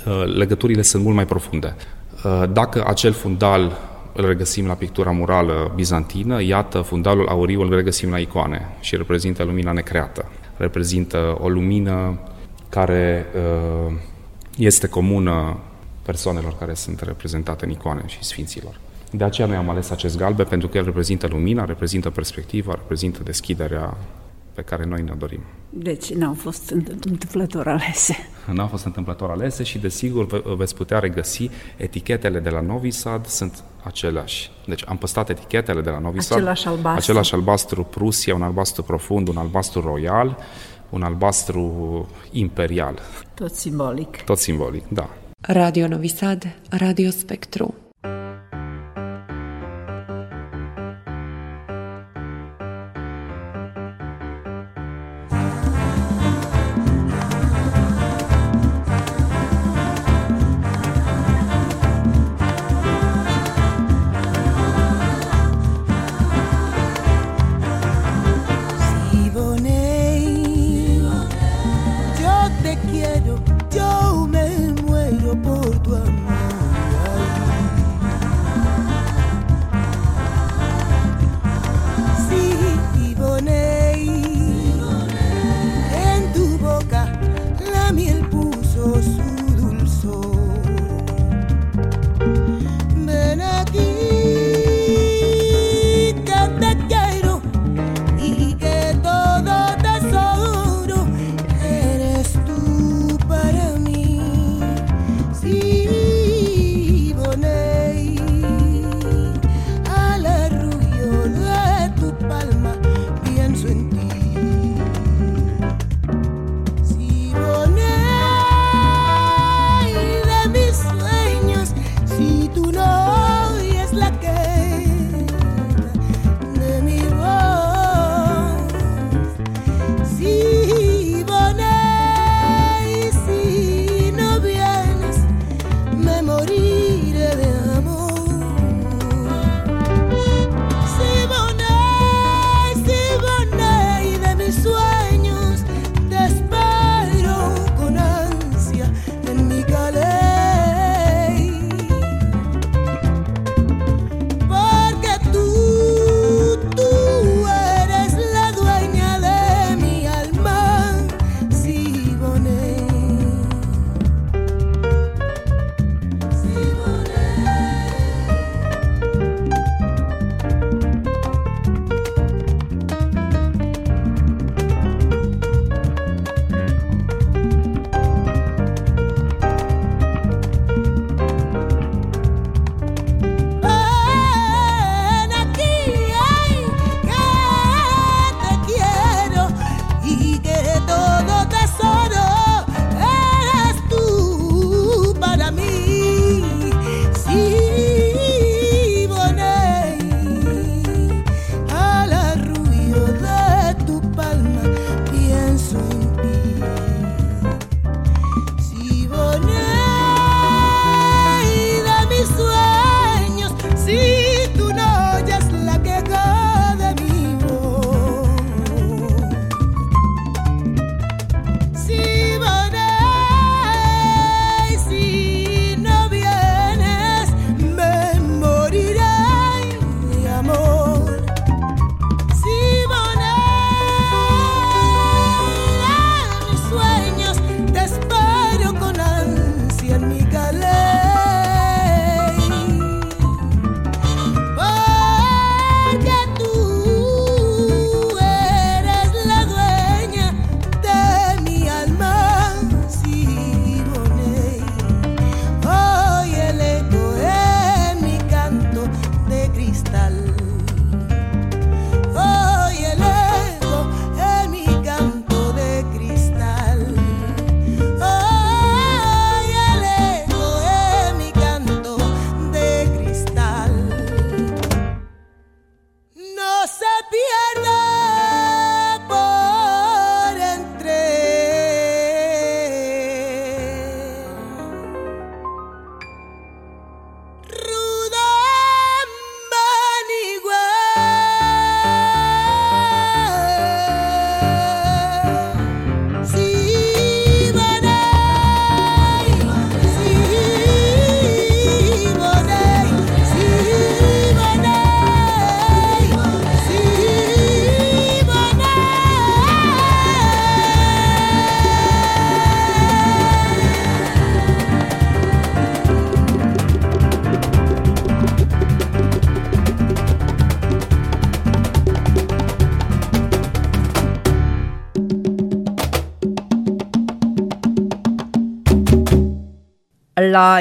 uh, 0.07 0.35
legăturile 0.37 0.83
sunt 0.83 1.03
mult 1.03 1.15
mai 1.15 1.27
profunde. 1.27 1.75
Uh, 2.25 2.43
dacă 2.53 2.85
acel 2.87 3.13
fundal 3.13 3.79
îl 4.15 4.27
regăsim 4.27 4.67
la 4.67 4.75
pictura 4.75 5.11
murală 5.11 5.73
bizantină, 5.75 6.43
iată, 6.43 6.81
fundalul 6.81 7.29
auriu 7.29 7.61
îl 7.61 7.75
regăsim 7.75 8.11
la 8.11 8.19
icoane 8.19 8.69
și 8.81 8.97
reprezintă 8.97 9.43
lumina 9.43 9.73
necreată. 9.73 10.31
Reprezintă 10.57 11.37
o 11.41 11.49
lumină 11.49 12.19
care 12.69 13.27
uh, 13.35 13.95
este 14.57 14.89
comună 14.89 15.59
persoanelor 16.03 16.57
care 16.59 16.75
sunt 16.75 17.01
reprezentate 17.01 17.65
în 17.65 17.71
icoane 17.71 18.03
și 18.07 18.25
sfinților. 18.25 18.81
De 19.11 19.25
aceea 19.25 19.47
noi 19.47 19.57
am 19.57 19.71
ales 19.71 19.91
acest 19.91 20.19
galben, 20.19 20.47
pentru 20.47 20.69
că 20.69 20.77
el 20.77 20.85
reprezintă 20.85 21.27
lumina, 21.27 21.65
reprezintă 21.65 22.11
perspectiva, 22.11 22.75
reprezintă 22.75 23.23
deschiderea 23.23 23.97
pe 24.55 24.63
care 24.63 24.85
noi 24.85 25.03
ne 25.03 25.15
dorim. 25.19 25.41
Deci 25.71 26.13
n-au 26.13 26.35
fost 26.35 26.71
întâmplător 27.05 27.69
alese. 27.69 28.17
N-au 28.53 28.67
fost 28.67 28.85
întâmplător 28.85 29.31
alese 29.31 29.63
și 29.63 29.79
desigur 29.79 30.55
veți 30.57 30.75
putea 30.75 30.99
regăsi 30.99 31.51
etichetele 31.77 32.39
de 32.39 32.51
la 32.51 32.61
Novi 32.61 32.91
Sad 32.91 33.27
sunt 33.27 33.65
aceleași. 33.83 34.51
Deci 34.67 34.83
am 34.87 34.97
păstrat 34.97 35.31
etichetele 35.31 35.81
de 35.81 35.91
la 35.91 35.99
Novi 35.99 36.21
Sad. 36.21 36.39
Același 36.39 36.67
albastru. 36.67 37.01
Același 37.11 37.35
albastru 37.35 37.85
Prusia, 37.85 38.35
un 38.35 38.43
albastru 38.43 38.83
profund, 38.83 39.29
un 39.29 39.37
albastru 39.37 39.81
royal, 39.81 40.39
un 40.91 41.03
albastru 41.03 42.09
imperial. 42.31 42.99
Tot 43.35 43.55
simbolic. 43.55 44.23
Tot 44.23 44.39
simbolic, 44.39 44.89
da. 44.89 45.11
Radio 45.41 45.89
Novi 45.89 46.09
Sad, 46.09 46.57
Radio 46.69 47.11
Spectru. 47.11 47.75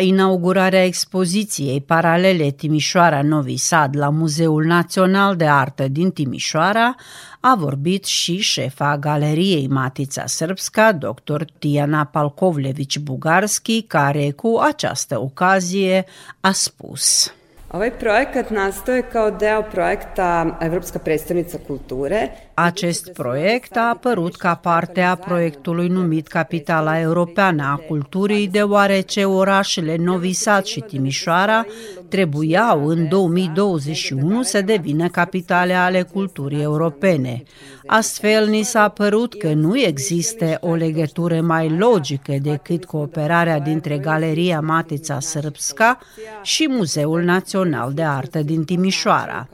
Inaugurarea 0.04 0.86
expoziției 0.86 1.82
paralele 1.82 2.50
Timișoara 2.50 3.22
Novi 3.22 3.58
Sad 3.58 3.98
la 3.98 4.10
Muzeul 4.10 4.64
Național 4.64 5.36
de 5.36 5.48
Artă 5.48 5.88
din 5.88 6.12
Timișoara 6.12 6.96
a 7.40 7.56
vorbit 7.56 8.06
și 8.06 8.38
șefa 8.38 8.98
galeriei 8.98 9.68
Matița 9.68 10.26
Srpska, 10.26 10.92
dr. 10.92 11.42
Tiana 11.60 12.04
Palkovlević 12.04 12.98
Bugarski, 12.98 13.82
care 13.82 14.32
cu 14.32 14.60
această 14.64 15.20
ocazie 15.20 16.06
a 16.40 16.52
spus... 16.52 17.34
Ovaj 17.76 17.92
projekat 17.92 18.50
nastoje 18.50 19.02
kao 19.02 19.30
deo 19.30 19.62
projekta 19.62 20.58
Evropska 20.62 21.00
predstavnica 21.00 21.58
kulture. 21.68 22.52
Acest 22.56 23.12
proiect 23.12 23.76
a 23.78 23.90
apărut 23.90 24.36
ca 24.36 24.56
parte 24.56 25.02
a 25.02 25.16
proiectului 25.16 25.88
numit 25.88 26.28
Capitala 26.28 27.00
Europeană 27.00 27.64
a 27.64 27.76
Culturii, 27.88 28.48
deoarece 28.48 29.26
orașele 29.26 29.96
Novi 29.96 30.34
Sad 30.34 30.64
și 30.64 30.80
Timișoara 30.80 31.66
trebuiau 32.10 32.88
în 32.88 33.08
2021 33.08 34.44
să 34.44 34.62
devină 34.62 35.08
capitale 35.08 35.74
ale 35.74 36.02
culturii 36.02 36.62
europene. 36.62 37.44
Astfel, 37.86 38.48
ni 38.48 38.64
s-a 38.64 38.90
părut 38.90 39.38
că 39.38 39.54
nu 39.54 39.80
există 39.80 40.58
o 40.62 40.74
legătură 40.74 41.42
mai 41.42 41.70
logică 41.70 42.34
decât 42.42 42.86
cooperarea 42.86 43.60
dintre 43.60 43.98
Galeria 43.98 44.60
Matița 44.60 45.20
Srpska 45.20 46.00
și 46.42 46.68
Muzeul 46.70 47.22
Național 47.22 47.94
de 47.94 48.04
Artă 48.04 48.40
din 48.40 48.64
Timișoara. 48.64 49.50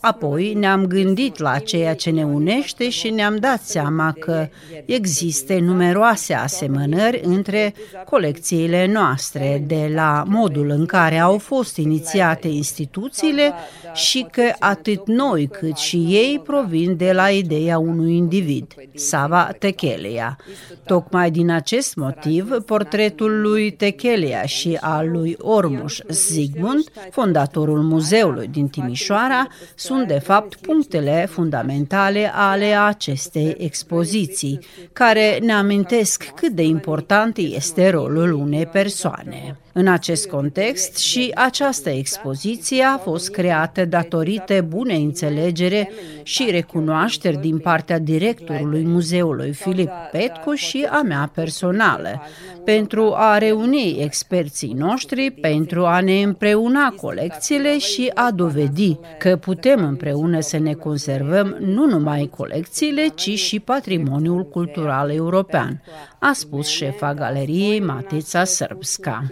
Apoi 0.00 0.54
ne-am 0.54 0.86
gândit 0.86 1.38
la 1.38 1.58
ceea 1.58 1.94
ce 1.94 2.10
ne 2.10 2.24
unește 2.34 2.90
și 2.90 3.10
ne-am 3.10 3.36
dat 3.36 3.62
seama 3.62 4.14
că 4.18 4.48
există 4.84 5.58
numeroase 5.58 6.34
asemănări 6.34 7.20
între 7.24 7.74
colecțiile 8.04 8.86
noastre, 8.86 9.62
de 9.66 9.90
la 9.94 10.22
modul 10.26 10.70
în 10.70 10.86
care 10.86 11.18
au 11.18 11.38
fost 11.38 11.76
inițiate 11.76 12.48
instituțiile 12.48 13.52
și 13.94 14.26
că 14.30 14.42
atât 14.58 15.06
noi 15.06 15.46
cât 15.46 15.76
și 15.76 15.96
ei 15.96 16.40
provin 16.44 16.96
de 16.96 17.12
la 17.12 17.28
ideea 17.28 17.78
unui 17.78 18.16
individ, 18.16 18.74
Sava 18.94 19.50
Techelia. 19.58 20.38
Tocmai 20.86 21.30
din 21.30 21.50
acest 21.50 21.94
motiv, 21.96 22.50
portretul 22.66 23.40
lui 23.40 23.70
Techelia 23.70 24.42
și 24.42 24.78
al 24.80 25.10
lui 25.10 25.36
Ormuș 25.40 25.98
Zigmund, 26.08 26.84
fondatorul 27.10 27.82
muzeului 27.82 28.48
din 28.48 28.68
Timișoara, 28.68 29.46
sunt 29.74 30.06
de 30.06 30.18
fapt 30.18 30.54
punctele 30.54 31.26
fundamentale 31.30 32.21
ale 32.32 32.74
acestei 32.74 33.54
expoziții, 33.58 34.58
care 34.92 35.38
ne 35.42 35.52
amintesc 35.52 36.24
cât 36.34 36.52
de 36.52 36.62
important 36.62 37.36
este 37.36 37.90
rolul 37.90 38.32
unei 38.32 38.66
persoane. 38.66 39.56
În 39.74 39.88
acest 39.88 40.28
context 40.28 40.96
și 40.96 41.30
această 41.34 41.90
expoziție 41.90 42.82
a 42.82 42.96
fost 42.96 43.30
creată 43.30 43.84
datorită 43.84 44.64
bunei 44.68 45.02
înțelegere 45.02 45.90
și 46.22 46.48
recunoașteri 46.50 47.40
din 47.40 47.58
partea 47.58 47.98
directorului 47.98 48.84
muzeului 48.84 49.52
Filip 49.52 49.90
Petcu 50.10 50.54
și 50.54 50.86
a 50.90 51.02
mea 51.02 51.30
personală, 51.34 52.22
pentru 52.64 53.12
a 53.16 53.38
reuni 53.38 53.96
experții 54.00 54.72
noștri, 54.72 55.30
pentru 55.30 55.84
a 55.84 56.00
ne 56.00 56.22
împreuna 56.22 56.94
colecțiile 57.00 57.78
și 57.78 58.10
a 58.14 58.30
dovedi 58.30 58.96
că 59.18 59.36
putem 59.36 59.84
împreună 59.84 60.40
să 60.40 60.58
ne 60.58 60.72
conservăm 60.72 61.56
nu 61.60 61.86
numai 61.86 62.30
colecțiile, 62.36 63.06
ci 63.14 63.30
și 63.38 63.60
patrimoniul 63.60 64.44
cultural 64.44 65.10
european, 65.10 65.82
a 66.22 66.34
spus 66.34 66.68
șefa 66.68 67.14
galeriei 67.14 67.80
Matica 67.80 68.44
Srpska. 68.44 69.22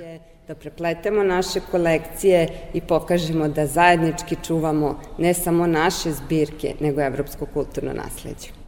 da 0.49 0.55
prepletemo 0.55 1.23
naše 1.23 1.61
kolekcije 1.71 2.49
i 2.75 2.81
pokažemo 2.81 3.49
da 3.49 3.67
zajednički 3.67 4.37
čuvamo 4.47 5.01
ne 5.19 5.35
samo 5.35 5.67
naše 5.67 6.13
zbirke, 6.13 6.75
nego 6.81 7.01
evropsko 7.01 7.47
kulturno 7.47 7.93
nasledđe. 7.93 8.60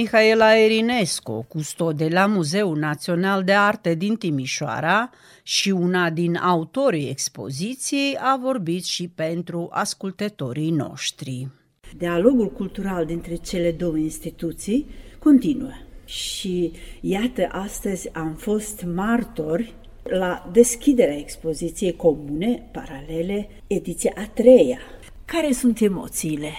Mihaela 0.00 0.56
Erinescu, 0.56 1.44
custode 1.48 2.08
la 2.08 2.26
Muzeul 2.26 2.76
Național 2.76 3.44
de 3.44 3.52
Arte 3.52 3.94
din 3.94 4.16
Timișoara 4.16 5.10
și 5.42 5.70
una 5.70 6.10
din 6.10 6.36
autorii 6.36 7.08
expoziției, 7.08 8.16
a 8.20 8.38
vorbit 8.42 8.84
și 8.84 9.08
pentru 9.08 9.68
ascultătorii 9.70 10.70
noștri. 10.70 11.48
Dialogul 11.96 12.50
cultural 12.50 13.04
dintre 13.04 13.34
cele 13.34 13.72
două 13.72 13.96
instituții 13.96 14.86
continuă. 15.18 15.72
Și 16.04 16.72
iată, 17.00 17.48
astăzi 17.50 18.08
am 18.12 18.34
fost 18.34 18.84
martori 18.94 19.74
la 20.02 20.48
deschiderea 20.52 21.18
expoziției 21.18 21.96
comune, 21.96 22.68
paralele, 22.72 23.48
ediția 23.66 24.12
a 24.16 24.26
treia. 24.34 24.78
Care 25.24 25.52
sunt 25.52 25.80
emoțiile? 25.80 26.50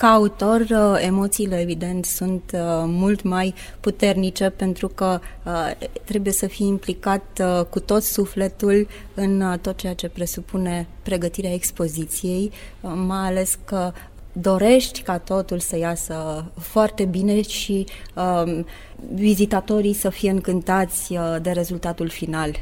Ca 0.00 0.12
autor, 0.12 0.60
uh, 0.60 1.00
emoțiile, 1.00 1.60
evident, 1.60 2.04
sunt 2.04 2.42
uh, 2.54 2.60
mult 2.86 3.22
mai 3.22 3.54
puternice 3.80 4.50
pentru 4.50 4.88
că 4.88 5.20
uh, 5.44 5.88
trebuie 6.04 6.32
să 6.32 6.46
fii 6.46 6.66
implicat 6.66 7.42
cu 7.70 7.80
tot 7.80 8.02
sufletul 8.02 8.88
în 9.14 9.58
tot 9.60 9.76
ceea 9.76 9.94
ce 9.94 10.08
presupune 10.08 10.86
pregătirea 11.02 11.52
expoziției, 11.52 12.52
mai 12.80 13.26
ales 13.26 13.58
că 13.64 13.92
dorești 14.32 15.02
ca 15.02 15.18
totul 15.18 15.58
să 15.58 15.76
iasă 15.76 16.44
foarte 16.58 17.04
bine 17.04 17.42
și 17.42 17.86
um, 18.14 18.66
vizitatorii 19.14 19.94
să 19.94 20.08
fie 20.08 20.30
încântați 20.30 21.14
de 21.42 21.50
rezultatul 21.50 22.08
final. 22.08 22.56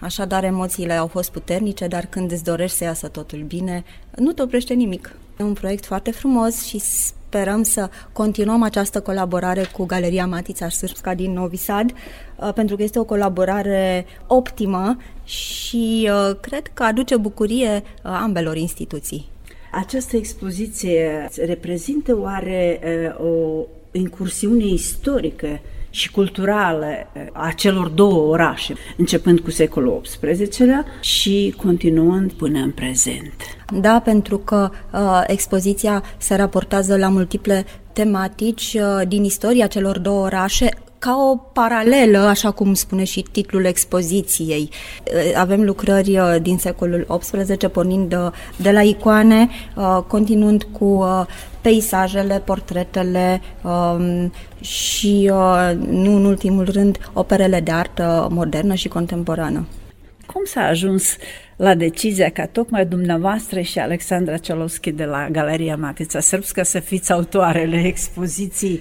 Așadar, 0.00 0.44
emoțiile 0.44 0.92
au 0.92 1.06
fost 1.06 1.30
puternice, 1.30 1.86
dar 1.86 2.06
când 2.06 2.32
îți 2.32 2.44
dorești 2.44 2.76
să 2.76 2.84
iasă 2.84 3.08
totul 3.08 3.42
bine, 3.42 3.84
nu 4.16 4.32
te 4.32 4.42
oprește 4.42 4.74
nimic. 4.74 5.16
E 5.38 5.42
un 5.42 5.52
proiect 5.52 5.84
foarte 5.84 6.10
frumos 6.10 6.64
și 6.64 6.78
sperăm 6.78 7.62
să 7.62 7.90
continuăm 8.12 8.62
această 8.62 9.00
colaborare 9.00 9.64
cu 9.72 9.84
Galeria 9.84 10.26
Matița 10.26 10.68
Sârbska 10.68 11.14
din 11.14 11.32
Novi 11.32 11.56
Sad, 11.56 11.90
uh, 11.90 12.52
pentru 12.54 12.76
că 12.76 12.82
este 12.82 12.98
o 12.98 13.04
colaborare 13.04 14.06
optimă 14.26 14.96
și 15.24 16.10
uh, 16.10 16.36
cred 16.40 16.66
că 16.74 16.82
aduce 16.82 17.16
bucurie 17.16 17.70
uh, 17.74 17.82
ambelor 18.02 18.56
instituții. 18.56 19.28
Această 19.72 20.16
expoziție 20.16 21.28
reprezintă 21.46 22.18
oare 22.18 22.80
o 23.18 23.64
incursiune 23.92 24.64
istorică 24.64 25.60
și 25.94 26.10
culturală 26.10 26.86
a 27.32 27.52
celor 27.56 27.88
două 27.88 28.28
orașe, 28.28 28.74
începând 28.96 29.40
cu 29.40 29.50
secolul 29.50 30.00
XVIII-lea 30.00 30.84
și 31.00 31.54
continuând 31.56 32.32
până 32.32 32.58
în 32.58 32.70
prezent. 32.70 33.34
Da, 33.80 34.00
pentru 34.04 34.38
că 34.38 34.70
uh, 34.92 35.22
expoziția 35.26 36.02
se 36.16 36.34
raportează 36.34 36.96
la 36.96 37.08
multiple 37.08 37.64
tematici 37.92 38.76
uh, 38.80 39.08
din 39.08 39.24
istoria 39.24 39.66
celor 39.66 39.98
două 39.98 40.24
orașe, 40.24 40.68
ca 41.02 41.16
o 41.30 41.36
paralelă, 41.36 42.18
așa 42.18 42.50
cum 42.50 42.74
spune 42.74 43.04
și 43.04 43.24
titlul 43.30 43.64
expoziției. 43.64 44.70
Uh, 44.70 45.36
avem 45.36 45.62
lucrări 45.62 46.18
uh, 46.18 46.36
din 46.42 46.58
secolul 46.58 47.06
XVIII, 47.20 47.70
pornind 47.72 48.08
de, 48.08 48.16
de 48.56 48.70
la 48.70 48.82
icoane, 48.82 49.48
uh, 49.76 49.98
continuând 50.06 50.66
cu 50.78 51.04
peisajele, 51.60 52.42
portretele 52.44 53.40
um, 53.62 54.32
și, 54.60 55.30
nu 55.88 56.16
în 56.16 56.24
ultimul 56.24 56.64
rând, 56.70 56.98
operele 57.12 57.60
de 57.60 57.70
artă 57.70 58.28
modernă 58.30 58.74
și 58.74 58.88
contemporană. 58.88 59.66
Cum 60.26 60.44
s-a 60.44 60.60
ajuns 60.60 61.16
la 61.56 61.74
decizia 61.74 62.30
ca 62.30 62.46
tocmai 62.46 62.86
dumneavoastră 62.86 63.60
și 63.60 63.78
Alexandra 63.78 64.36
Celovski 64.36 64.90
de 64.90 65.04
la 65.04 65.28
Galeria 65.30 65.76
Matița 65.76 66.20
Sârbscă 66.20 66.62
să 66.62 66.78
fiți 66.78 67.12
autoarele 67.12 67.82
expoziției 67.84 68.80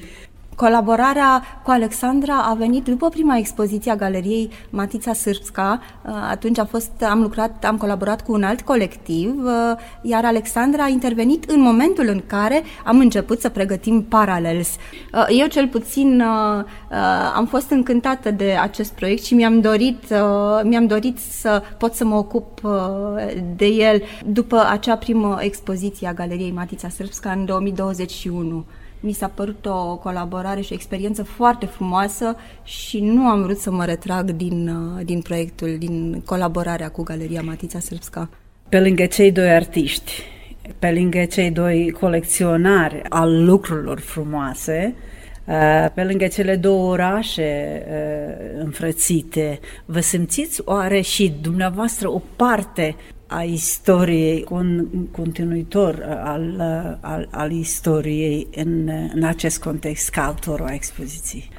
Colaborarea 0.55 1.43
cu 1.63 1.71
Alexandra 1.71 2.41
a 2.41 2.53
venit 2.53 2.83
după 2.83 3.09
prima 3.09 3.37
expoziție 3.37 3.91
a 3.91 3.95
galeriei 3.95 4.49
Matița 4.69 5.13
Sârbska. 5.13 5.81
Uh, 6.05 6.11
atunci 6.29 6.57
a 6.57 6.65
fost, 6.65 6.91
am 7.09 7.21
lucrat, 7.21 7.65
am 7.65 7.77
colaborat 7.77 8.23
cu 8.23 8.31
un 8.31 8.43
alt 8.43 8.61
colectiv, 8.61 9.43
uh, 9.43 9.51
iar 10.01 10.25
Alexandra 10.25 10.83
a 10.83 10.87
intervenit 10.87 11.49
în 11.49 11.61
momentul 11.61 12.07
în 12.07 12.21
care 12.27 12.63
am 12.85 12.99
început 12.99 13.41
să 13.41 13.49
pregătim 13.49 14.03
Parallels. 14.03 14.69
Uh, 15.13 15.25
eu 15.39 15.47
cel 15.47 15.67
puțin 15.67 16.23
am 17.35 17.45
fost 17.45 17.69
încântată 17.69 18.31
de 18.31 18.57
acest 18.61 18.91
proiect 18.91 19.23
și 19.23 19.33
mi-am 19.33 19.59
dorit, 19.59 20.03
mi-am 20.63 20.87
dorit 20.87 21.19
să 21.19 21.63
pot 21.77 21.93
să 21.93 22.05
mă 22.05 22.15
ocup 22.15 22.61
de 23.55 23.65
el 23.65 24.01
după 24.25 24.67
acea 24.69 24.95
primă 24.95 25.37
expoziție 25.39 26.07
a 26.07 26.13
galeriei 26.13 26.51
Matița 26.51 26.89
Sârbska 26.89 27.31
în 27.31 27.45
2021 27.45 28.65
mi 29.01 29.11
s-a 29.11 29.27
părut 29.27 29.65
o 29.65 29.95
colaborare 29.95 30.61
și 30.61 30.71
o 30.71 30.75
experiență 30.75 31.23
foarte 31.23 31.65
frumoasă 31.65 32.35
și 32.63 32.99
nu 32.99 33.27
am 33.27 33.41
vrut 33.41 33.57
să 33.57 33.71
mă 33.71 33.85
retrag 33.85 34.31
din, 34.31 34.67
uh, 34.67 35.05
din 35.05 35.21
proiectul, 35.21 35.75
din 35.79 36.21
colaborarea 36.25 36.89
cu 36.89 37.03
Galeria 37.03 37.41
Matița 37.41 37.79
Srpska. 37.79 38.29
Pe 38.69 38.79
lângă 38.79 39.05
cei 39.05 39.31
doi 39.31 39.49
artiști, 39.49 40.11
pe 40.79 40.91
lângă 40.91 41.25
cei 41.25 41.51
doi 41.51 41.91
colecționari 41.99 43.01
al 43.09 43.45
lucrurilor 43.45 43.99
frumoase, 43.99 44.95
uh, 45.45 45.85
pe 45.93 46.03
lângă 46.03 46.27
cele 46.27 46.55
două 46.55 46.91
orașe 46.91 47.83
uh, 47.87 48.61
înfrățite, 48.63 49.59
vă 49.85 49.99
simțiți 49.99 50.61
oare 50.65 51.01
și 51.01 51.33
dumneavoastră 51.41 52.09
o 52.09 52.21
parte 52.35 52.95
a 53.31 53.43
istoriei, 53.43 54.43
cu 54.43 54.53
un 54.53 54.85
continuitor 55.11 56.21
al, 56.23 56.61
al, 57.01 57.27
al 57.31 57.51
istoriei 57.51 58.47
în, 58.55 58.89
în 59.13 59.23
acest 59.23 59.59
context 59.59 60.09
ca 60.09 60.25
autorul 60.25 60.65
a 60.65 60.73
expoziției. 60.73 61.49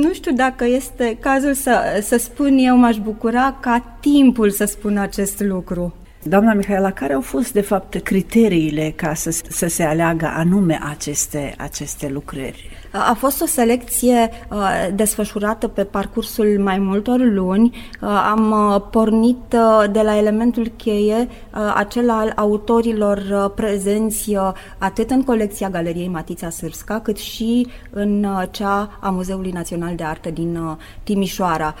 Nu 0.00 0.12
știu 0.12 0.32
dacă 0.32 0.64
este 0.64 1.16
cazul 1.20 1.54
să, 1.54 2.00
să 2.02 2.16
spun 2.16 2.58
eu, 2.58 2.76
m-aș 2.76 2.96
bucura 2.96 3.58
ca 3.60 3.98
timpul 4.00 4.50
să 4.50 4.64
spună 4.64 5.00
acest 5.00 5.40
lucru. 5.40 5.94
Doamna 6.22 6.52
Mihaela, 6.52 6.92
care 6.92 7.12
au 7.12 7.20
fost, 7.20 7.52
de 7.52 7.60
fapt, 7.60 8.02
criteriile 8.02 8.92
ca 8.96 9.14
să, 9.14 9.30
să 9.48 9.66
se 9.66 9.82
aleagă 9.82 10.26
anume 10.26 10.78
aceste, 10.82 11.54
aceste 11.58 12.08
lucrări? 12.08 12.70
A 12.98 13.14
fost 13.18 13.42
o 13.42 13.46
selecție 13.46 14.30
uh, 14.50 14.88
desfășurată 14.94 15.68
pe 15.68 15.84
parcursul 15.84 16.60
mai 16.62 16.78
multor 16.78 17.20
luni. 17.20 17.76
Uh, 18.00 18.08
am 18.30 18.50
uh, 18.50 18.82
pornit 18.90 19.56
de 19.92 20.00
la 20.00 20.16
elementul 20.16 20.72
cheie, 20.76 21.28
acela 21.74 22.18
al 22.18 22.32
autorilor 22.36 23.52
prezenți 23.54 24.36
atât 24.78 25.10
în 25.10 25.22
colecția 25.22 25.70
Galeriei 25.70 26.08
Matița 26.08 26.50
Sârsca, 26.50 27.00
cât 27.00 27.16
și 27.16 27.66
în 27.90 28.26
cea 28.50 28.98
a 29.00 29.10
Muzeului 29.10 29.50
Național 29.50 29.94
de 29.94 30.04
Artă 30.04 30.30
din 30.30 30.78
Timișoara. 31.02 31.74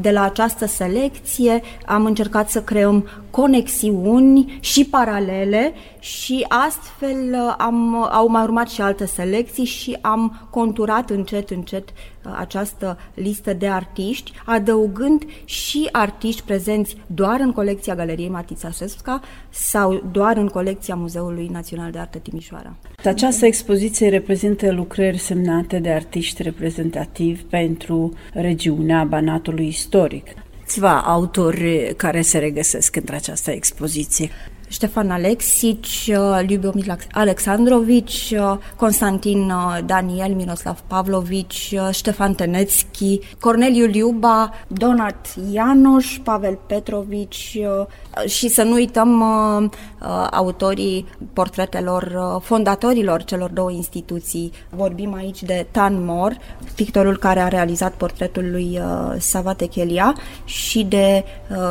De 0.00 0.10
la 0.10 0.22
această 0.22 0.66
selecție 0.66 1.62
am 1.86 2.04
încercat 2.04 2.50
să 2.50 2.62
creăm 2.62 3.08
conexiuni 3.30 4.58
și 4.60 4.84
paralele 4.84 5.72
și 5.98 6.46
astfel 6.48 7.54
am, 7.58 8.08
au 8.10 8.28
mai 8.28 8.42
urmat 8.42 8.68
și 8.68 8.80
alte 8.80 9.06
selecții 9.06 9.64
și 9.64 9.98
am 10.00 10.31
conturat 10.50 11.10
încet, 11.10 11.50
încet 11.50 11.88
uh, 11.88 12.32
această 12.38 12.98
listă 13.14 13.52
de 13.52 13.68
artiști, 13.68 14.32
adăugând 14.44 15.24
și 15.44 15.88
artiști 15.92 16.42
prezenți 16.42 16.96
doar 17.06 17.40
în 17.40 17.52
colecția 17.52 17.94
Galeriei 17.94 18.28
Matița 18.28 18.70
Sesca 18.70 19.20
sau 19.50 20.04
doar 20.12 20.36
în 20.36 20.48
colecția 20.48 20.94
Muzeului 20.94 21.48
Național 21.52 21.90
de 21.90 21.98
Artă 21.98 22.18
Timișoara. 22.18 22.74
Această 23.04 23.46
expoziție 23.46 24.08
reprezintă 24.08 24.72
lucrări 24.72 25.18
semnate 25.18 25.78
de 25.78 25.90
artiști 25.90 26.42
reprezentativi 26.42 27.42
pentru 27.42 28.12
regiunea 28.32 29.04
Banatului 29.04 29.66
istoric. 29.66 30.26
Câțiva 30.60 31.00
autori 31.00 31.94
care 31.96 32.20
se 32.20 32.38
regăsesc 32.38 32.96
într 32.96 33.12
această 33.12 33.50
expoziție. 33.50 34.30
Ștefan 34.72 35.10
Alexic, 35.10 35.84
Lyubomir 36.46 36.96
Alexandrovici, 37.10 38.34
Constantin 38.76 39.52
Daniel, 39.86 40.34
Miroslav 40.34 40.78
Pavlovici, 40.86 41.74
Ștefan 41.90 42.34
Tenețchi, 42.34 43.18
Corneliu 43.40 43.86
Liuba, 43.86 44.50
Donat 44.66 45.34
Ianoș, 45.52 46.18
Pavel 46.22 46.58
Petrovici 46.66 47.58
și 48.26 48.48
să 48.48 48.62
nu 48.62 48.72
uităm 48.72 49.22
autorii 50.30 51.06
portretelor 51.32 52.38
fondatorilor 52.42 53.22
celor 53.22 53.50
două 53.50 53.70
instituții. 53.70 54.52
Vorbim 54.70 55.14
aici 55.14 55.42
de 55.42 55.66
Tan 55.70 56.04
Mor, 56.04 56.36
pictorul 56.74 57.16
care 57.16 57.40
a 57.40 57.48
realizat 57.48 57.92
portretul 57.92 58.50
lui 58.50 58.80
Savate 59.18 59.66
Chelia 59.66 60.14
și 60.44 60.82
de 60.82 61.24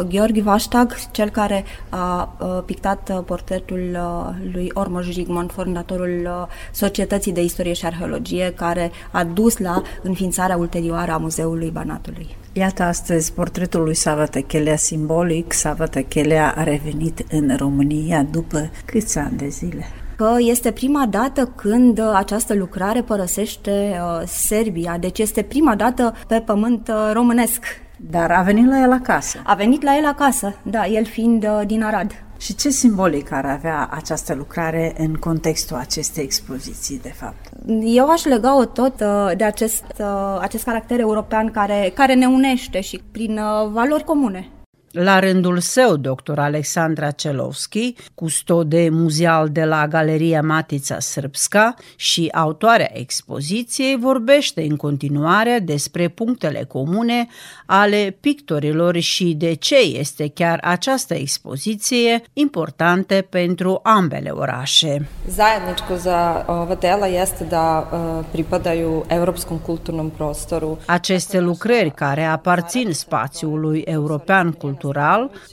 Gheorghe 0.10 0.42
Vaștag, 0.42 0.96
cel 1.12 1.30
care 1.30 1.64
a 1.90 2.36
pictat 2.66 2.91
prezentat 2.96 3.18
uh, 3.18 3.26
portretul 3.26 3.90
uh, 3.94 4.36
lui 4.54 4.72
Ormoș 4.74 5.06
Jigmond, 5.06 5.52
fondatorul 5.52 6.22
uh, 6.24 6.48
Societății 6.72 7.32
de 7.32 7.44
Istorie 7.44 7.74
și 7.74 7.86
Arheologie, 7.86 8.54
care 8.56 8.92
a 9.12 9.24
dus 9.24 9.58
la 9.58 9.82
înființarea 10.02 10.58
ulterioară 10.58 11.12
a 11.12 11.18
Muzeului 11.18 11.70
Banatului. 11.70 12.36
Iată 12.54 12.84
astăzi 12.84 13.34
portretul 13.34 13.84
lui 13.84 13.94
Sava 13.94 14.26
Tăchelea 14.26 14.76
simbolic. 14.76 15.54
Sava 15.54 15.86
Tăchelea 15.86 16.54
a 16.58 16.64
revenit 16.64 17.26
în 17.32 17.56
România 17.58 18.24
după 18.32 18.70
câți 18.86 19.18
ani 19.18 19.38
de 19.38 19.48
zile? 19.48 19.86
că 20.16 20.36
este 20.40 20.72
prima 20.72 21.06
dată 21.10 21.46
când 21.56 22.00
uh, 22.00 22.12
această 22.14 22.54
lucrare 22.54 23.02
părăsește 23.02 23.72
uh, 23.72 24.28
Serbia, 24.28 24.98
deci 25.00 25.20
este 25.20 25.42
prima 25.42 25.76
dată 25.76 26.16
pe 26.28 26.44
pământ 26.46 26.88
uh, 26.88 27.12
românesc. 27.14 27.64
Dar 28.10 28.32
a 28.32 28.42
venit 28.42 28.68
la 28.68 28.82
el 28.82 28.92
acasă. 28.92 29.42
A 29.44 29.54
venit 29.54 29.84
la 29.84 29.98
el 29.98 30.06
acasă, 30.06 30.56
da, 30.64 30.86
el 30.86 31.06
fiind 31.06 31.44
uh, 31.44 31.62
din 31.66 31.84
Arad. 31.84 32.24
Și 32.42 32.56
ce 32.56 32.70
simbolic 32.70 33.32
ar 33.32 33.46
avea 33.46 33.90
această 33.92 34.34
lucrare 34.34 34.94
în 34.98 35.14
contextul 35.14 35.78
acestei 35.78 36.24
expoziții, 36.24 37.00
de 37.00 37.10
fapt? 37.10 37.50
Eu 37.84 38.10
aș 38.10 38.24
lega-o 38.24 38.66
tot 38.66 39.02
uh, 39.02 39.32
de 39.38 39.44
acest, 39.44 39.84
uh, 40.00 40.38
acest 40.40 40.64
caracter 40.64 41.00
european 41.00 41.52
care, 41.52 41.92
care 41.94 42.14
ne 42.14 42.26
unește 42.26 42.82
și 42.82 43.02
prin 43.12 43.38
uh, 43.38 43.70
valori 43.72 44.04
comune. 44.04 44.50
La 44.92 45.20
rândul 45.20 45.60
său, 45.60 45.96
dr. 45.96 46.40
Alexandra 46.40 47.12
Celovski, 47.12 47.96
custode 48.16 48.90
muzeal 48.92 49.50
de 49.50 49.64
la 49.64 49.88
Galeria 49.88 50.42
Matica 50.42 51.00
Srpska 51.00 51.76
și 51.96 52.30
autoarea 52.34 52.90
expoziției, 52.94 53.98
vorbește 54.00 54.62
în 54.62 54.76
continuare 54.76 55.60
despre 55.64 56.08
punctele 56.08 56.64
comune 56.68 57.28
ale 57.66 58.18
pictorilor 58.20 59.00
și 59.00 59.34
de 59.34 59.54
ce 59.54 59.76
este 59.80 60.28
chiar 60.28 60.60
această 60.64 61.14
expoziție 61.14 62.22
importantă 62.34 63.26
pentru 63.30 63.80
ambele 63.84 64.30
orașe. 64.30 65.08
Zajedničko 65.30 65.96
za 65.96 66.46
ova 66.48 66.76
dela 66.76 67.08
jeste 67.08 67.44
da 67.44 67.90
uh, 67.94 68.26
pripadaju 68.32 69.06
evropskom 69.08 69.58
kulturnom 69.58 70.10
prostoru. 70.10 70.78
Aceste 70.86 71.40
lucrări 71.40 71.92
care 71.92 72.24
aparțin 72.24 72.94
spațiului 72.94 73.84
european 73.86 74.52
cultural 74.52 74.80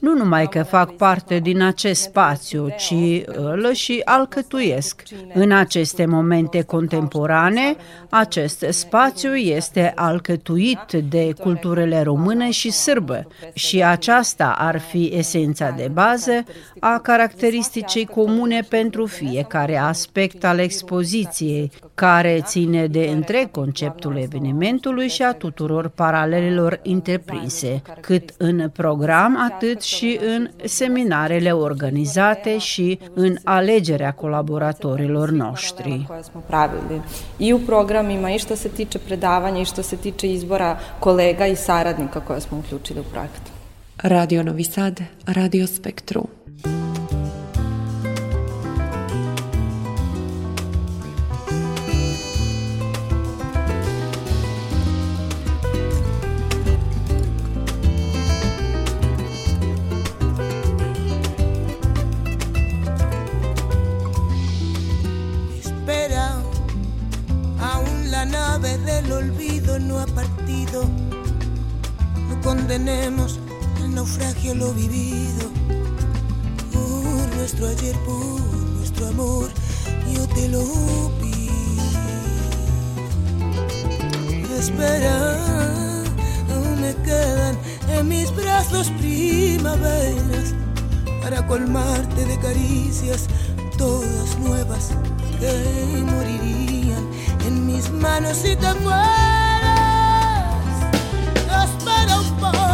nu 0.01 0.15
numai 0.15 0.47
că 0.47 0.63
fac 0.63 0.93
parte 0.93 1.39
din 1.39 1.63
acest 1.63 2.03
spațiu, 2.03 2.69
ci 2.77 3.25
îl 3.27 3.73
și 3.73 4.01
alcătuiesc. 4.05 5.03
În 5.35 5.53
aceste 5.53 6.07
momente 6.07 6.63
contemporane, 6.63 7.77
acest 8.09 8.65
spațiu 8.69 9.35
este 9.35 9.93
alcătuit 9.95 10.93
de 11.09 11.33
culturile 11.41 12.03
române 12.03 12.51
și 12.51 12.71
sârbă 12.71 13.27
și 13.53 13.85
aceasta 13.85 14.55
ar 14.59 14.81
fi 14.81 15.11
esența 15.15 15.71
de 15.71 15.91
bază 15.93 16.45
a 16.81 16.99
caracteristicii 16.99 18.05
comune 18.07 18.61
pentru 18.69 19.07
fiecare 19.07 19.77
aspect 19.77 20.45
al 20.45 20.59
expoziției, 20.59 21.71
care 21.95 22.41
ține 22.43 22.87
de 22.87 23.11
întreg 23.13 23.51
conceptul 23.51 24.17
evenimentului 24.17 25.09
și 25.09 25.23
a 25.23 25.33
tuturor 25.33 25.89
paralelelor 25.89 26.81
întreprinse, 26.83 27.83
cât 28.01 28.35
în 28.37 28.71
program, 28.73 29.18
atât 29.39 29.83
și 29.83 30.19
în 30.23 30.49
seminarele 30.65 31.53
organizate 31.53 32.59
și 32.59 32.99
în 33.15 33.37
alegerea 33.45 34.13
colaboratorilor 34.13 35.31
noștri. 35.31 36.07
I 37.37 37.53
u 37.53 37.59
programima 37.59 38.31
i 38.31 38.39
što 38.39 38.57
se 38.57 38.69
tiče 38.69 38.99
predavanja 38.99 39.61
i 39.61 39.65
što 39.65 39.83
se 39.83 39.97
tiče 39.97 40.33
izbora 40.33 40.79
kolega 40.99 41.47
i 41.47 41.57
saradnika 41.57 42.21
koje 42.21 42.41
smo 42.41 42.59
uključili 42.59 43.01
u 43.01 43.05
projekt. 43.13 43.43
Radio 43.97 44.43
Novi 44.43 44.65
Sad, 44.65 45.01
Radio 45.27 45.67
Spektru. 45.67 46.38
No 72.79 72.85
condenemos 72.85 73.41
el 73.81 73.95
naufragio 73.95 74.55
lo 74.55 74.73
vivido. 74.73 75.51
Por 76.73 77.37
nuestro 77.37 77.67
ayer, 77.67 77.97
por 78.05 78.41
nuestro 78.77 79.09
amor, 79.09 79.51
yo 80.13 80.27
te 80.29 80.49
lo 80.49 80.63
pido. 81.21 81.53
Espera, 84.59 85.37
aún 86.55 86.81
me 86.81 86.95
quedan 87.03 87.59
en 87.91 88.09
mis 88.09 88.35
brazos 88.35 88.91
primaveras 88.99 90.55
para 91.21 91.45
colmarte 91.47 92.25
de 92.25 92.39
caricias 92.39 93.27
todas 93.77 94.39
nuevas 94.39 94.91
que 95.41 96.03
morirían 96.05 97.09
en 97.45 97.67
mis 97.67 97.91
manos 97.91 98.37
si 98.37 98.55
te 98.57 98.73
mueres. 98.75 99.19
Espera 101.65 102.21
un 102.21 102.37
poco, 102.37 102.68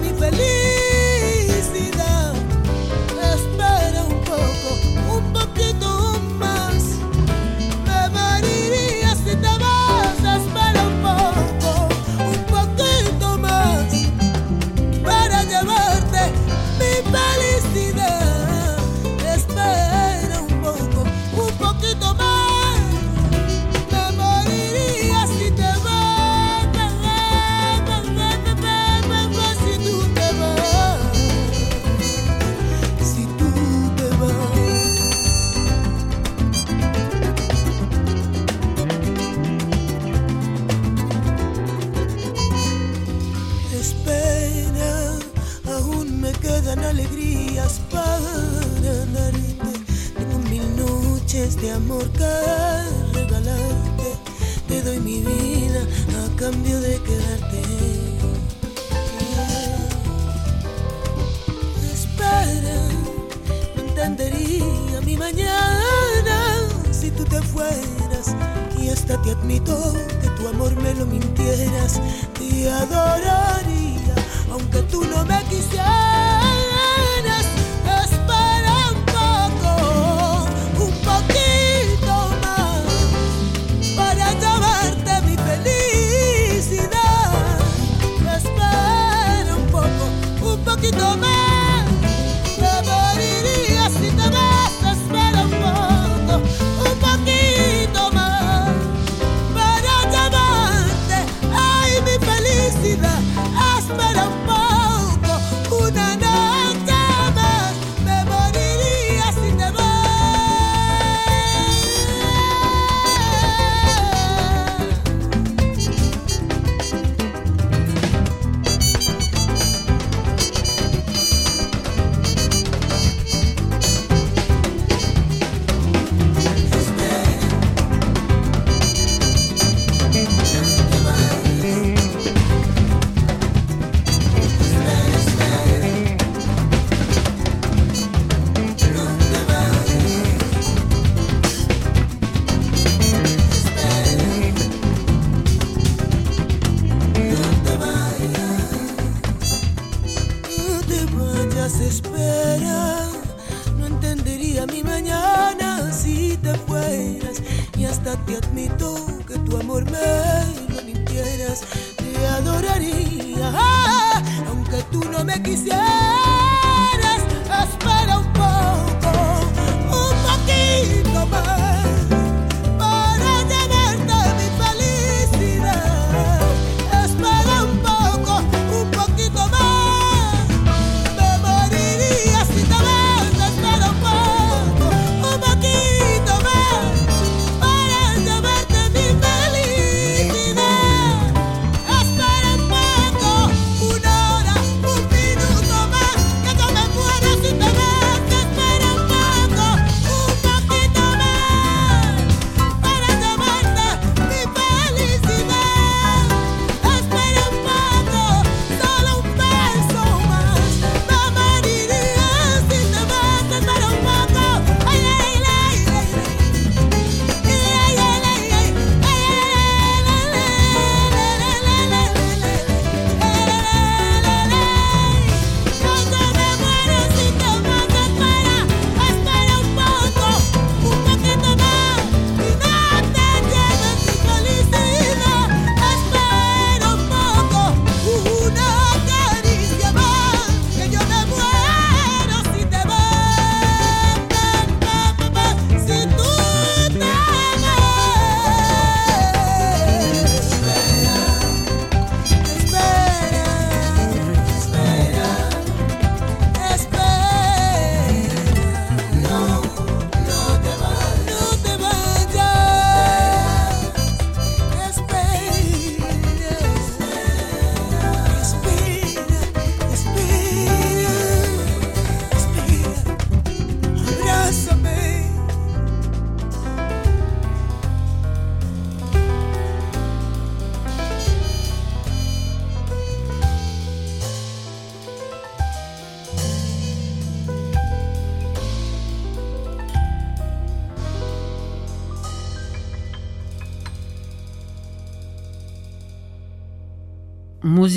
llevarte 0.00 0.30
mi 0.36 0.67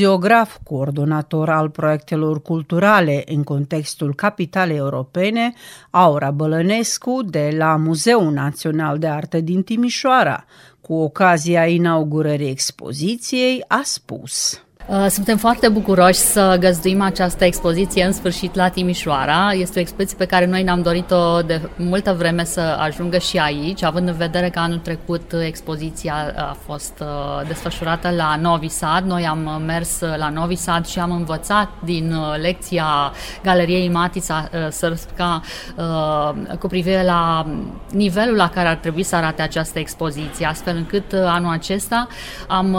Muzeograf, 0.02 0.58
coordonator 0.64 1.50
al 1.50 1.70
proiectelor 1.70 2.42
culturale 2.42 3.24
în 3.26 3.44
contextul 3.44 4.16
capitalei 4.16 4.78
europene, 4.78 5.54
Aura 5.90 6.32
Bălănescu 6.32 7.22
de 7.24 7.54
la 7.58 7.76
Muzeul 7.76 8.32
Național 8.32 8.98
de 8.98 9.08
Artă 9.08 9.40
din 9.40 9.64
Timișoara, 9.64 10.46
cu 10.82 10.94
ocazia 10.94 11.68
inaugurării 11.68 12.50
expoziției, 12.50 13.64
a 13.68 13.82
spus. 13.84 14.64
Uh, 14.92 15.06
Suntem 15.10 15.38
foarte 15.38 15.70
bucuroși 15.70 16.20
să 16.20 16.58
găzduim 16.60 17.02
această 17.02 17.46
expoziție 17.46 18.04
în 18.04 18.12
sfârșit 18.12 18.56
la 18.56 18.68
Timișoara. 18.68 19.52
Este 19.52 19.80
o 19.80 19.82
expoziție 19.82 20.18
pe 20.18 20.26
care 20.26 20.46
noi 20.46 20.64
ne-am 20.64 20.82
dorit-o 20.82 21.42
de 21.42 21.62
multă 21.76 22.14
vreme 22.14 22.44
să 22.44 22.78
ajungă 22.80 23.18
și 23.18 23.38
aici, 23.38 23.84
având 23.84 24.08
în 24.08 24.16
vedere 24.16 24.50
că 24.50 24.60
anul 24.60 24.78
trecut 24.78 25.34
expoziția 25.46 26.34
a 26.36 26.58
fost 26.66 26.94
uh, 27.02 27.48
desfășurată 27.48 28.10
la 28.10 28.36
Novi 28.42 28.68
Sad. 28.68 29.06
Noi 29.06 29.26
am 29.26 29.62
mers 29.66 30.00
la 30.00 30.30
Novi 30.30 30.56
Sad 30.56 30.86
și 30.86 31.00
am 31.00 31.12
învățat 31.12 31.70
din 31.84 32.14
uh, 32.14 32.40
lecția 32.42 32.86
Galeriei 33.44 33.90
Matița 33.90 34.50
Sărsca 34.70 35.42
cu 36.60 36.68
privire 36.68 37.04
la 37.04 37.46
nivelul 37.92 38.36
la 38.36 38.50
care 38.50 38.68
ar 38.68 38.76
trebui 38.76 39.04
să 39.04 39.16
arate 39.16 39.42
această 39.42 39.80
expoziție, 39.80 40.46
astfel 40.46 40.76
încât 40.76 41.14
anul 41.14 41.52
acesta 41.52 42.08
am, 42.48 42.76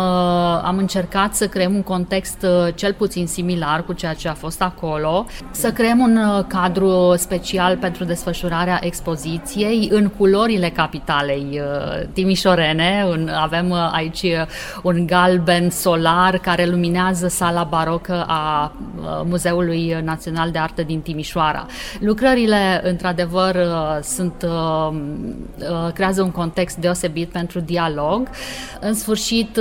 am 0.64 0.76
încercat 0.78 1.34
să 1.34 1.46
creăm 1.46 1.74
un 1.74 1.82
context 1.82 2.00
uh, 2.42 2.74
cel 2.74 2.92
puțin 2.92 3.26
similar 3.26 3.84
cu 3.84 3.92
ceea 3.92 4.14
ce 4.14 4.28
a 4.28 4.34
fost 4.34 4.62
acolo, 4.62 5.26
să 5.50 5.72
creăm 5.72 5.98
un 5.98 6.16
uh, 6.16 6.44
cadru 6.46 7.14
special 7.16 7.76
pentru 7.76 8.04
desfășurarea 8.04 8.78
expoziției 8.82 9.88
în 9.92 10.08
culorile 10.08 10.68
capitalei 10.68 11.46
uh, 11.52 12.06
timișorene. 12.12 13.06
Avem 13.42 13.72
aici 13.72 14.26
un 14.82 15.06
galben 15.06 15.70
solar 15.70 16.38
care 16.38 16.66
luminează 16.66 17.28
sala 17.28 17.62
barocă 17.62 18.24
a 18.26 18.72
Muzeului 19.24 19.96
Național 20.04 20.50
de 20.50 20.58
Artă 20.58 20.82
din 20.82 21.00
Timișoara. 21.00 21.66
Lucrările, 22.00 22.80
într-adevăr, 22.84 23.56
sunt, 24.02 24.46
creează 25.94 26.22
un 26.22 26.30
context 26.30 26.76
deosebit 26.76 27.28
pentru 27.28 27.60
dialog. 27.60 28.28
În 28.80 28.94
sfârșit, 28.94 29.58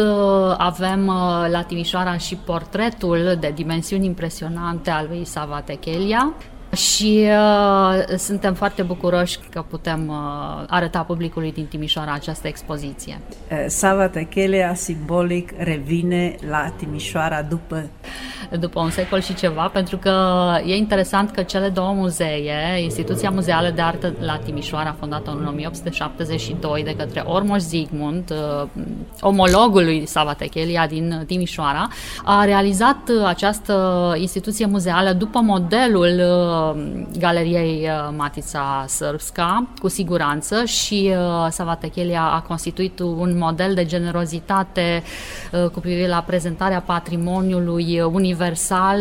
avem 0.58 1.06
la 1.52 1.62
Timișoara 1.68 2.12
și 2.22 2.36
portretul 2.36 3.38
de 3.40 3.52
dimensiuni 3.56 4.06
impresionante 4.06 4.90
al 4.90 5.08
lui 5.10 5.26
Savate 5.26 5.74
Chelia 5.76 6.34
și 6.76 7.28
uh, 7.28 8.18
suntem 8.18 8.54
foarte 8.54 8.82
bucuroși 8.82 9.40
că 9.50 9.66
putem 9.70 10.08
uh, 10.08 10.64
arăta 10.68 11.00
publicului 11.00 11.52
din 11.52 11.66
Timișoara 11.66 12.14
această 12.14 12.48
expoziție. 12.48 13.20
Sava 13.68 14.08
Techelia 14.08 14.74
simbolic 14.74 15.54
revine 15.58 16.36
la 16.50 16.74
Timișoara 16.78 17.42
după 17.42 17.90
după 18.60 18.80
un 18.80 18.90
secol 18.90 19.22
și 19.22 19.34
ceva, 19.34 19.70
pentru 19.74 19.98
că 19.98 20.14
e 20.66 20.76
interesant 20.76 21.32
că 21.32 21.42
cele 21.42 21.70
două 21.70 21.92
muzee, 21.92 22.82
Instituția 22.84 23.30
Muzeală 23.30 23.70
de 23.76 23.82
Artă 23.82 24.14
la 24.20 24.38
Timișoara, 24.38 24.96
fondată 25.00 25.38
în 25.40 25.46
1872 25.48 26.84
de 26.84 26.96
către 26.96 27.24
Ormoș 27.26 27.60
Zigmund, 27.60 28.34
omologul 29.22 29.84
lui 29.84 30.06
Sava 30.06 30.34
Techelia 30.34 30.88
din 30.88 31.24
Timișoara, 31.28 31.88
a 32.24 32.44
realizat 32.44 32.98
această 33.26 34.16
instituție 34.18 34.66
muzeală 34.66 35.12
după 35.12 35.40
modelul 35.40 36.22
Galeriei 37.20 37.90
Matița 38.18 38.86
Sârbska, 38.88 39.68
cu 39.80 39.88
siguranță, 39.88 40.66
și 40.66 41.14
Sava 41.50 41.76
Techelia 41.76 42.22
a 42.22 42.42
constituit 42.42 43.00
un 43.00 43.38
model 43.38 43.74
de 43.74 43.86
generozitate 43.86 45.04
cu 45.74 45.80
privire 45.80 46.08
la 46.08 46.24
prezentarea 46.28 46.82
patrimoniului 46.82 48.02
universal 48.12 49.00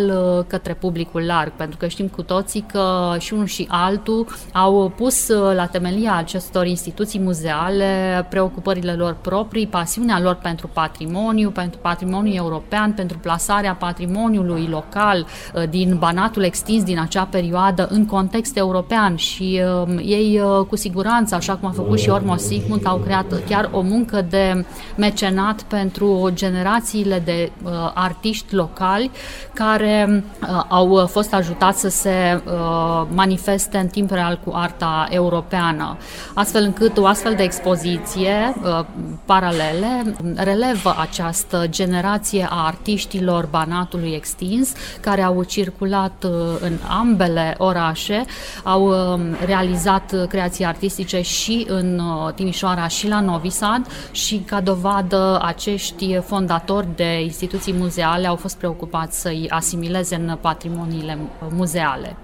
către 0.49 0.75
publicul 0.75 1.23
larg, 1.27 1.53
pentru 1.53 1.77
că 1.77 1.87
știm 1.87 2.07
cu 2.09 2.23
toții 2.23 2.65
că 2.73 3.15
și 3.19 3.33
unul 3.33 3.47
și 3.47 3.67
altul 3.69 4.27
au 4.53 4.93
pus 4.97 5.29
la 5.55 5.67
temelia 5.67 6.15
acestor 6.17 6.67
instituții 6.67 7.21
muzeale 7.21 8.27
preocupările 8.31 8.93
lor 8.93 9.17
proprii, 9.21 9.67
pasiunea 9.67 10.21
lor 10.21 10.35
pentru 10.35 10.71
patrimoniu, 10.73 11.51
pentru 11.51 11.81
patrimoniu 11.81 12.35
european, 12.35 12.93
pentru 12.93 13.19
plasarea 13.19 13.75
patrimoniului 13.75 14.67
local 14.71 15.27
din 15.71 15.97
Banatul 15.99 16.43
extins 16.43 16.83
din 16.83 17.01
acea 17.01 17.25
perioadă 17.25 17.49
perioadă 17.51 17.88
în 17.90 18.07
context 18.07 18.57
european 18.57 19.16
și 19.16 19.62
uh, 19.86 19.94
ei 20.05 20.40
uh, 20.44 20.66
cu 20.66 20.76
siguranță, 20.76 21.34
așa 21.34 21.57
cum 21.57 21.68
a 21.68 21.72
făcut 21.72 21.98
și 21.98 22.09
Ormo 22.09 22.36
Sigmund, 22.36 22.86
au 22.86 22.96
creat 22.96 23.44
chiar 23.48 23.68
o 23.72 23.80
muncă 23.80 24.26
de 24.28 24.64
mecenat 24.96 25.62
pentru 25.62 26.30
generațiile 26.34 27.22
de 27.24 27.53
uh, 27.62 27.70
artiști 27.94 28.55
locali 28.55 29.11
care 29.55 30.24
uh, 30.42 30.64
au 30.68 31.07
fost 31.07 31.34
ajutați 31.34 31.80
să 31.80 31.88
se 31.88 32.42
uh, 32.44 33.07
manifeste 33.14 33.78
în 33.78 33.86
timp 33.86 34.11
real 34.11 34.40
cu 34.44 34.53
arta 34.55 35.07
europeană, 35.11 35.96
astfel 36.34 36.62
încât 36.62 36.96
o 36.98 37.07
astfel 37.07 37.34
de 37.34 37.42
expoziție 37.42 38.55
uh, 38.62 38.84
paralele 39.24 40.14
relevă 40.34 40.94
această 40.98 41.66
generație 41.68 42.46
a 42.51 42.66
artiștilor 42.66 43.48
Banatului 43.51 44.12
extins 44.14 44.72
care 45.01 45.22
au 45.22 45.42
circulat 45.42 46.24
uh, 46.24 46.30
în 46.61 46.72
ambele 47.01 47.39
orașe, 47.59 48.24
au 48.62 48.86
um, 48.86 49.20
realizat 49.45 50.26
creații 50.28 50.64
artistice 50.64 51.20
și 51.20 51.66
în 51.68 51.99
uh, 51.99 52.32
Timișoara 52.34 52.88
și 52.88 53.09
la 53.09 53.20
Novi 53.20 53.51
Sad 53.51 53.86
și 54.11 54.36
ca 54.36 54.61
dovadă 54.61 55.41
acești 55.43 56.18
fondatori 56.18 56.86
de 56.97 57.20
instituții 57.22 57.72
muzeale 57.72 58.26
au 58.26 58.36
fost 58.36 58.57
preocupați 58.57 59.20
să-i 59.20 59.47
asimileze 59.49 60.14
în 60.14 60.38
patrimoniile 60.41 61.18
muzeale 61.49 62.16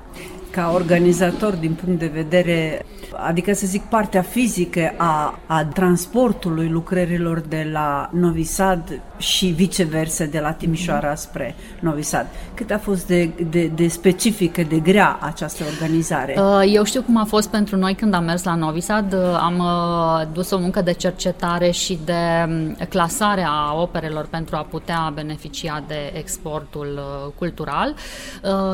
ca 0.57 0.71
organizator 0.75 1.55
din 1.55 1.75
punct 1.85 1.99
de 1.99 2.11
vedere, 2.15 2.87
adică 3.27 3.53
să 3.55 3.67
zic 3.67 3.83
partea 3.83 4.23
fizică 4.23 4.95
a, 4.97 5.39
a 5.47 5.65
transportului 5.65 6.69
lucrărilor 6.69 7.41
de 7.41 7.69
la 7.73 8.11
Novi 8.13 8.43
Sad 8.43 9.01
și 9.19 9.47
viceversa 9.47 10.25
de 10.25 10.39
la 10.39 10.53
Timișoara 10.53 11.15
spre 11.15 11.55
Novi 11.81 12.03
Sad. 12.03 12.27
Cât 12.55 12.71
a 12.71 12.79
fost 12.79 13.07
de, 13.07 13.31
de, 13.51 13.67
de 13.75 13.89
specifică, 13.89 14.63
de 14.63 14.79
grea 14.79 15.19
această 15.21 15.65
organizare? 15.73 16.35
Uh, 16.39 16.73
eu 16.73 16.85
știu 16.85 17.03
cum 17.03 17.17
a 17.17 17.25
fost 17.25 17.49
pentru 17.49 17.77
noi 17.77 17.95
când 17.95 18.15
am 18.15 18.25
mers 18.25 18.43
la 18.43 18.55
Novi 18.55 18.81
Sad. 18.81 19.13
Uh, 19.13 19.39
am 19.41 19.59
uh, 19.59 20.27
dus 20.33 20.51
o 20.51 20.59
muncă 20.59 20.83
de 20.83 20.93
cercetare 20.93 21.71
și 21.71 21.99
de 22.05 22.47
um, 22.49 22.77
clasare 22.89 23.47
a 23.49 23.81
operelor 23.81 24.27
pentru 24.27 24.57
a 24.57 24.67
putea 24.71 25.13
beneficia 25.15 25.85
de 25.87 26.13
exportul 26.15 27.01
cultural 27.39 27.95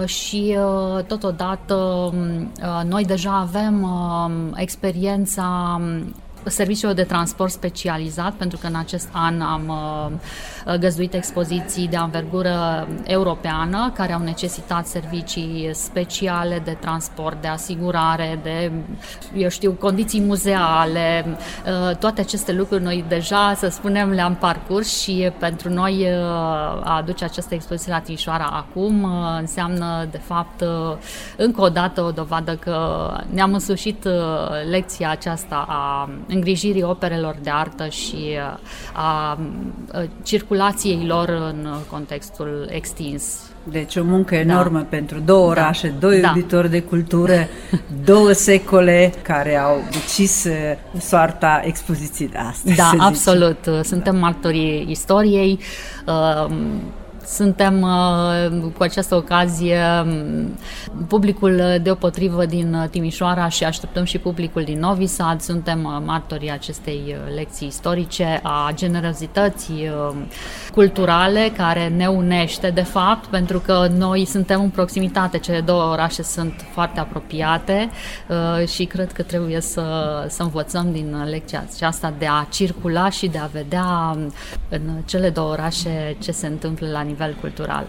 și 0.07 0.57
totodată 1.07 1.72
Um, 1.72 1.72
uh, 1.72 1.72
noi 2.85 3.05
deja 3.05 3.39
avem 3.39 3.83
um, 3.83 4.53
experiența 4.55 5.81
um, 5.81 6.15
serviciul 6.45 6.95
de 6.95 7.03
transport 7.03 7.53
specializat, 7.53 8.33
pentru 8.33 8.59
că 8.59 8.67
în 8.67 8.75
acest 8.75 9.09
an 9.13 9.41
am 9.41 9.69
uh, 9.69 10.11
găzduit 10.79 11.15
expoziții 11.15 11.89
de 11.89 11.97
anvergură 11.97 12.89
europeană 13.05 13.93
care 13.95 14.13
au 14.13 14.21
necesitat 14.21 14.87
servicii 14.87 15.71
speciale 15.73 16.63
de 16.65 16.77
transport, 16.81 17.41
de 17.41 17.49
asigurare, 17.49 18.39
de, 18.43 18.73
eu 19.35 19.49
știu, 19.49 19.73
condiții 19.73 20.21
muzeale. 20.21 21.25
Uh, 21.27 21.97
toate 21.97 22.21
aceste 22.21 22.53
lucruri 22.53 22.83
noi 22.83 23.05
deja, 23.09 23.55
să 23.55 23.69
spunem, 23.69 24.11
le-am 24.11 24.35
parcurs 24.35 25.01
și 25.03 25.31
pentru 25.39 25.71
noi 25.73 26.01
uh, 26.01 26.19
a 26.85 26.97
aduce 26.97 27.25
această 27.25 27.55
expoziție 27.55 27.93
la 27.93 27.99
Timișoara 28.01 28.45
acum 28.45 29.05
înseamnă, 29.39 30.07
de 30.11 30.19
fapt, 30.19 30.65
încă 31.37 31.61
o 31.61 31.69
dată 31.69 32.03
o 32.03 32.11
dovadă 32.11 32.55
că 32.55 33.09
ne-am 33.31 33.53
însușit 33.53 34.09
lecția 34.71 35.11
aceasta 35.11 35.65
a 35.69 36.09
îngrijirii 36.29 36.83
operelor 36.83 37.37
de 37.43 37.51
artă 37.51 37.89
și 37.89 38.37
uh, 38.37 38.59
a 38.93 39.39
uh, 39.95 40.03
circulației 40.53 41.07
lor 41.07 41.29
în 41.29 41.69
contextul 41.91 42.69
extins. 42.71 43.25
Deci 43.65 43.97
o 43.97 44.05
muncă 44.05 44.35
enormă 44.35 44.79
da. 44.79 44.87
pentru 44.91 45.19
două 45.19 45.45
da. 45.45 45.51
orașe, 45.51 45.89
da. 45.89 45.95
doi 45.99 46.21
da. 46.21 46.33
iubitori 46.35 46.71
de 46.71 46.83
cultură, 46.83 47.49
două 48.05 48.33
secole 48.33 49.13
care 49.23 49.57
au 49.57 49.77
decis 49.91 50.45
uh, 50.45 50.53
soarta 51.01 51.61
expoziției 51.65 52.29
de 52.29 52.39
astăzi. 52.39 52.77
Da, 52.77 52.91
absolut. 52.99 53.59
Suntem 53.83 54.17
martorii 54.17 54.87
istoriei. 54.89 55.59
Suntem 57.27 57.81
uh, 57.81 58.71
cu 58.77 58.83
această 58.83 59.15
ocazie 59.15 59.79
um, 60.05 60.59
publicul 61.09 61.79
deopotrivă 61.83 62.47
din 62.47 62.89
Timișoara 62.91 63.49
și 63.49 63.65
așteptăm 63.65 64.05
și 64.05 64.19
publicul 64.19 64.63
din 64.63 64.79
Novi 64.79 65.07
Sad. 65.07 65.41
Suntem 65.41 65.85
uh, 65.85 66.03
martorii 66.05 66.51
acestei 66.51 67.03
uh, 67.07 67.35
lecții 67.35 67.67
istorice, 67.67 68.41
a 68.43 68.71
generozității 68.75 69.91
culturale 70.73 71.53
care 71.57 71.89
ne 71.89 72.07
unește, 72.07 72.71
de 72.71 72.83
fapt, 72.83 73.27
pentru 73.27 73.59
că 73.59 73.89
noi 73.97 74.25
suntem 74.25 74.61
în 74.61 74.71
proximitate, 74.71 75.39
cele 75.39 75.61
două 75.61 75.83
orașe 75.83 76.23
sunt 76.23 76.65
foarte 76.73 77.01
apropiate 77.01 77.91
și 78.67 78.85
cred 78.85 79.13
că 79.13 79.23
trebuie 79.23 79.61
să, 79.61 79.85
să 80.29 80.43
învățăm 80.43 80.93
din 80.93 81.27
lecția 81.31 81.65
aceasta 81.75 82.13
de 82.19 82.27
a 82.27 82.47
circula 82.51 83.11
și 83.11 83.27
de 83.27 83.39
a 83.39 83.47
vedea 83.47 84.13
um, 84.15 84.33
în 84.69 84.81
cele 85.05 85.31
două 85.31 85.51
orașe 85.51 86.17
ce 86.19 86.33
se 86.33 86.47
întâmplă 86.47 86.89
la 86.91 87.01
nivel 87.01 87.12
nivel 87.13 87.37
cultural. 87.37 87.87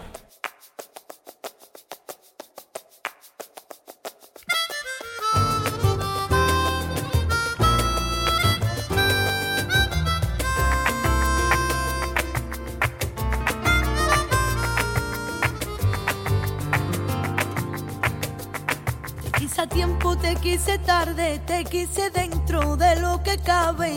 a 19.56 19.66
tiempo, 19.68 20.16
te 20.16 20.34
quise 20.36 20.78
tarde, 20.80 21.40
te 21.46 21.64
quise 21.64 22.10
dentro 22.10 22.76
de 22.76 22.96
lo 22.96 23.22
que 23.22 23.38
cabe, 23.38 23.88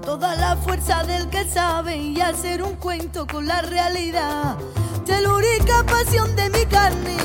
toda 0.00 0.34
la 0.36 0.56
fuerza 0.56 1.02
del 1.04 1.28
que 1.28 1.44
sabe 1.44 1.96
y 1.96 2.20
hacer 2.20 2.62
un 2.62 2.76
cuento 2.76 3.26
con 3.26 3.46
la 3.46 3.62
realidad. 3.62 4.56
Telúrica 5.04 5.84
pasión 5.84 6.34
de 6.36 6.50
mi 6.50 6.64
carne, 6.66 7.16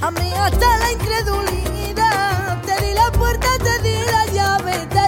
a 0.00 0.10
mí 0.10 0.32
hasta 0.36 0.78
la 0.78 0.92
incredulidad. 0.92 2.62
Te 2.62 2.86
di 2.86 2.94
la 2.94 3.10
puerta, 3.12 3.48
te 3.58 3.82
di 3.82 3.96
la 4.10 4.26
llave, 4.26 4.86
te 4.86 5.01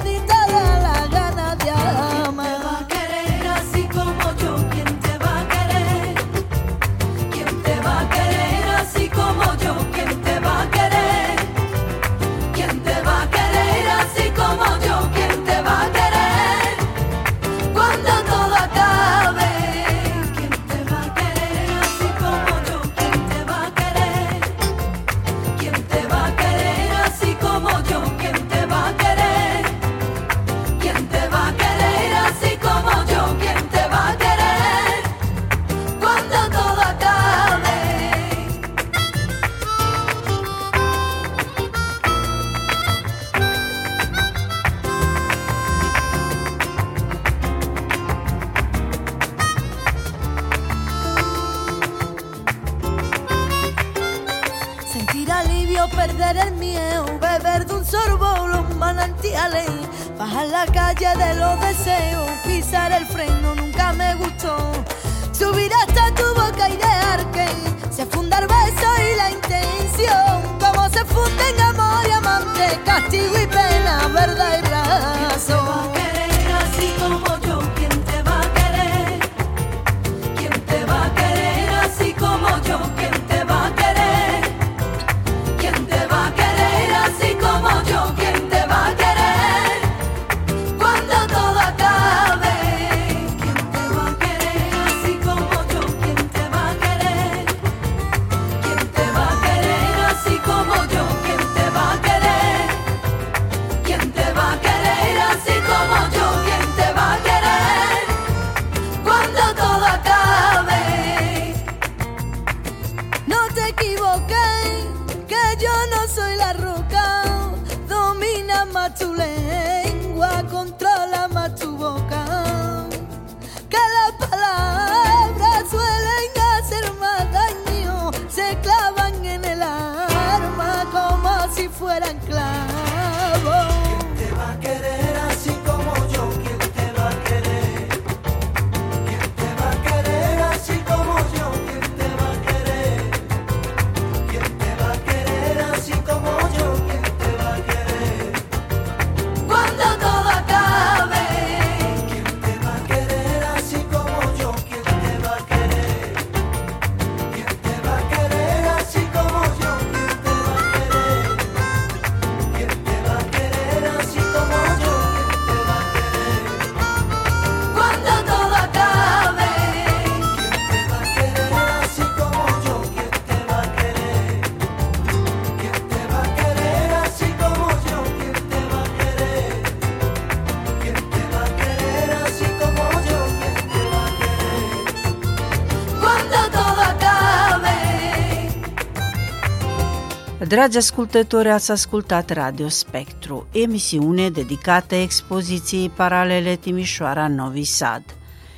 Dragi 190.49 190.77
ascultători, 190.77 191.49
ați 191.49 191.71
ascultat 191.71 192.31
Radio 192.31 192.69
Spectru, 192.69 193.47
emisiune 193.53 194.31
dedicată 194.31 194.95
expoziției 194.95 195.91
paralele 195.91 196.57
Timișoara 196.57 197.29
Novi 197.29 197.65
Sad. 197.65 198.03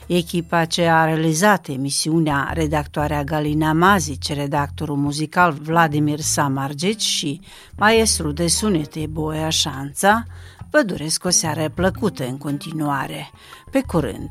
Echipa 0.07 0.64
ce 0.64 0.82
a 0.82 1.05
realizat 1.05 1.68
emisiunea, 1.68 2.51
redactoarea 2.55 3.24
Galina 3.24 3.72
Mazic, 3.72 4.24
redactorul 4.28 4.97
muzical 4.97 5.53
Vladimir 5.53 6.20
Samargic 6.20 6.99
și 6.99 7.41
maestru 7.76 8.32
de 8.32 8.47
sunete 8.47 9.07
Boia 9.11 9.49
Șanța, 9.49 10.24
vă 10.70 10.82
doresc 10.82 11.24
o 11.24 11.30
seară 11.30 11.68
plăcută 11.68 12.26
în 12.26 12.39
continuare. 12.39 13.30
Pe 13.70 13.82
curând! 13.87 14.30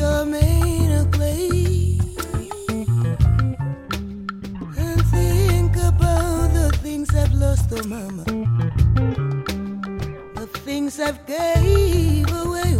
Lost, 0.00 0.12
oh 0.12 0.24
mama, 0.24 0.64
the 6.52 6.70
things 6.82 7.14
I've 7.14 7.32
lost 7.34 7.68
to 7.70 7.82
mama, 7.88 8.24
the 10.34 10.46
things 10.64 10.96
that 10.96 11.26
gave 11.26 12.30
away, 12.32 12.79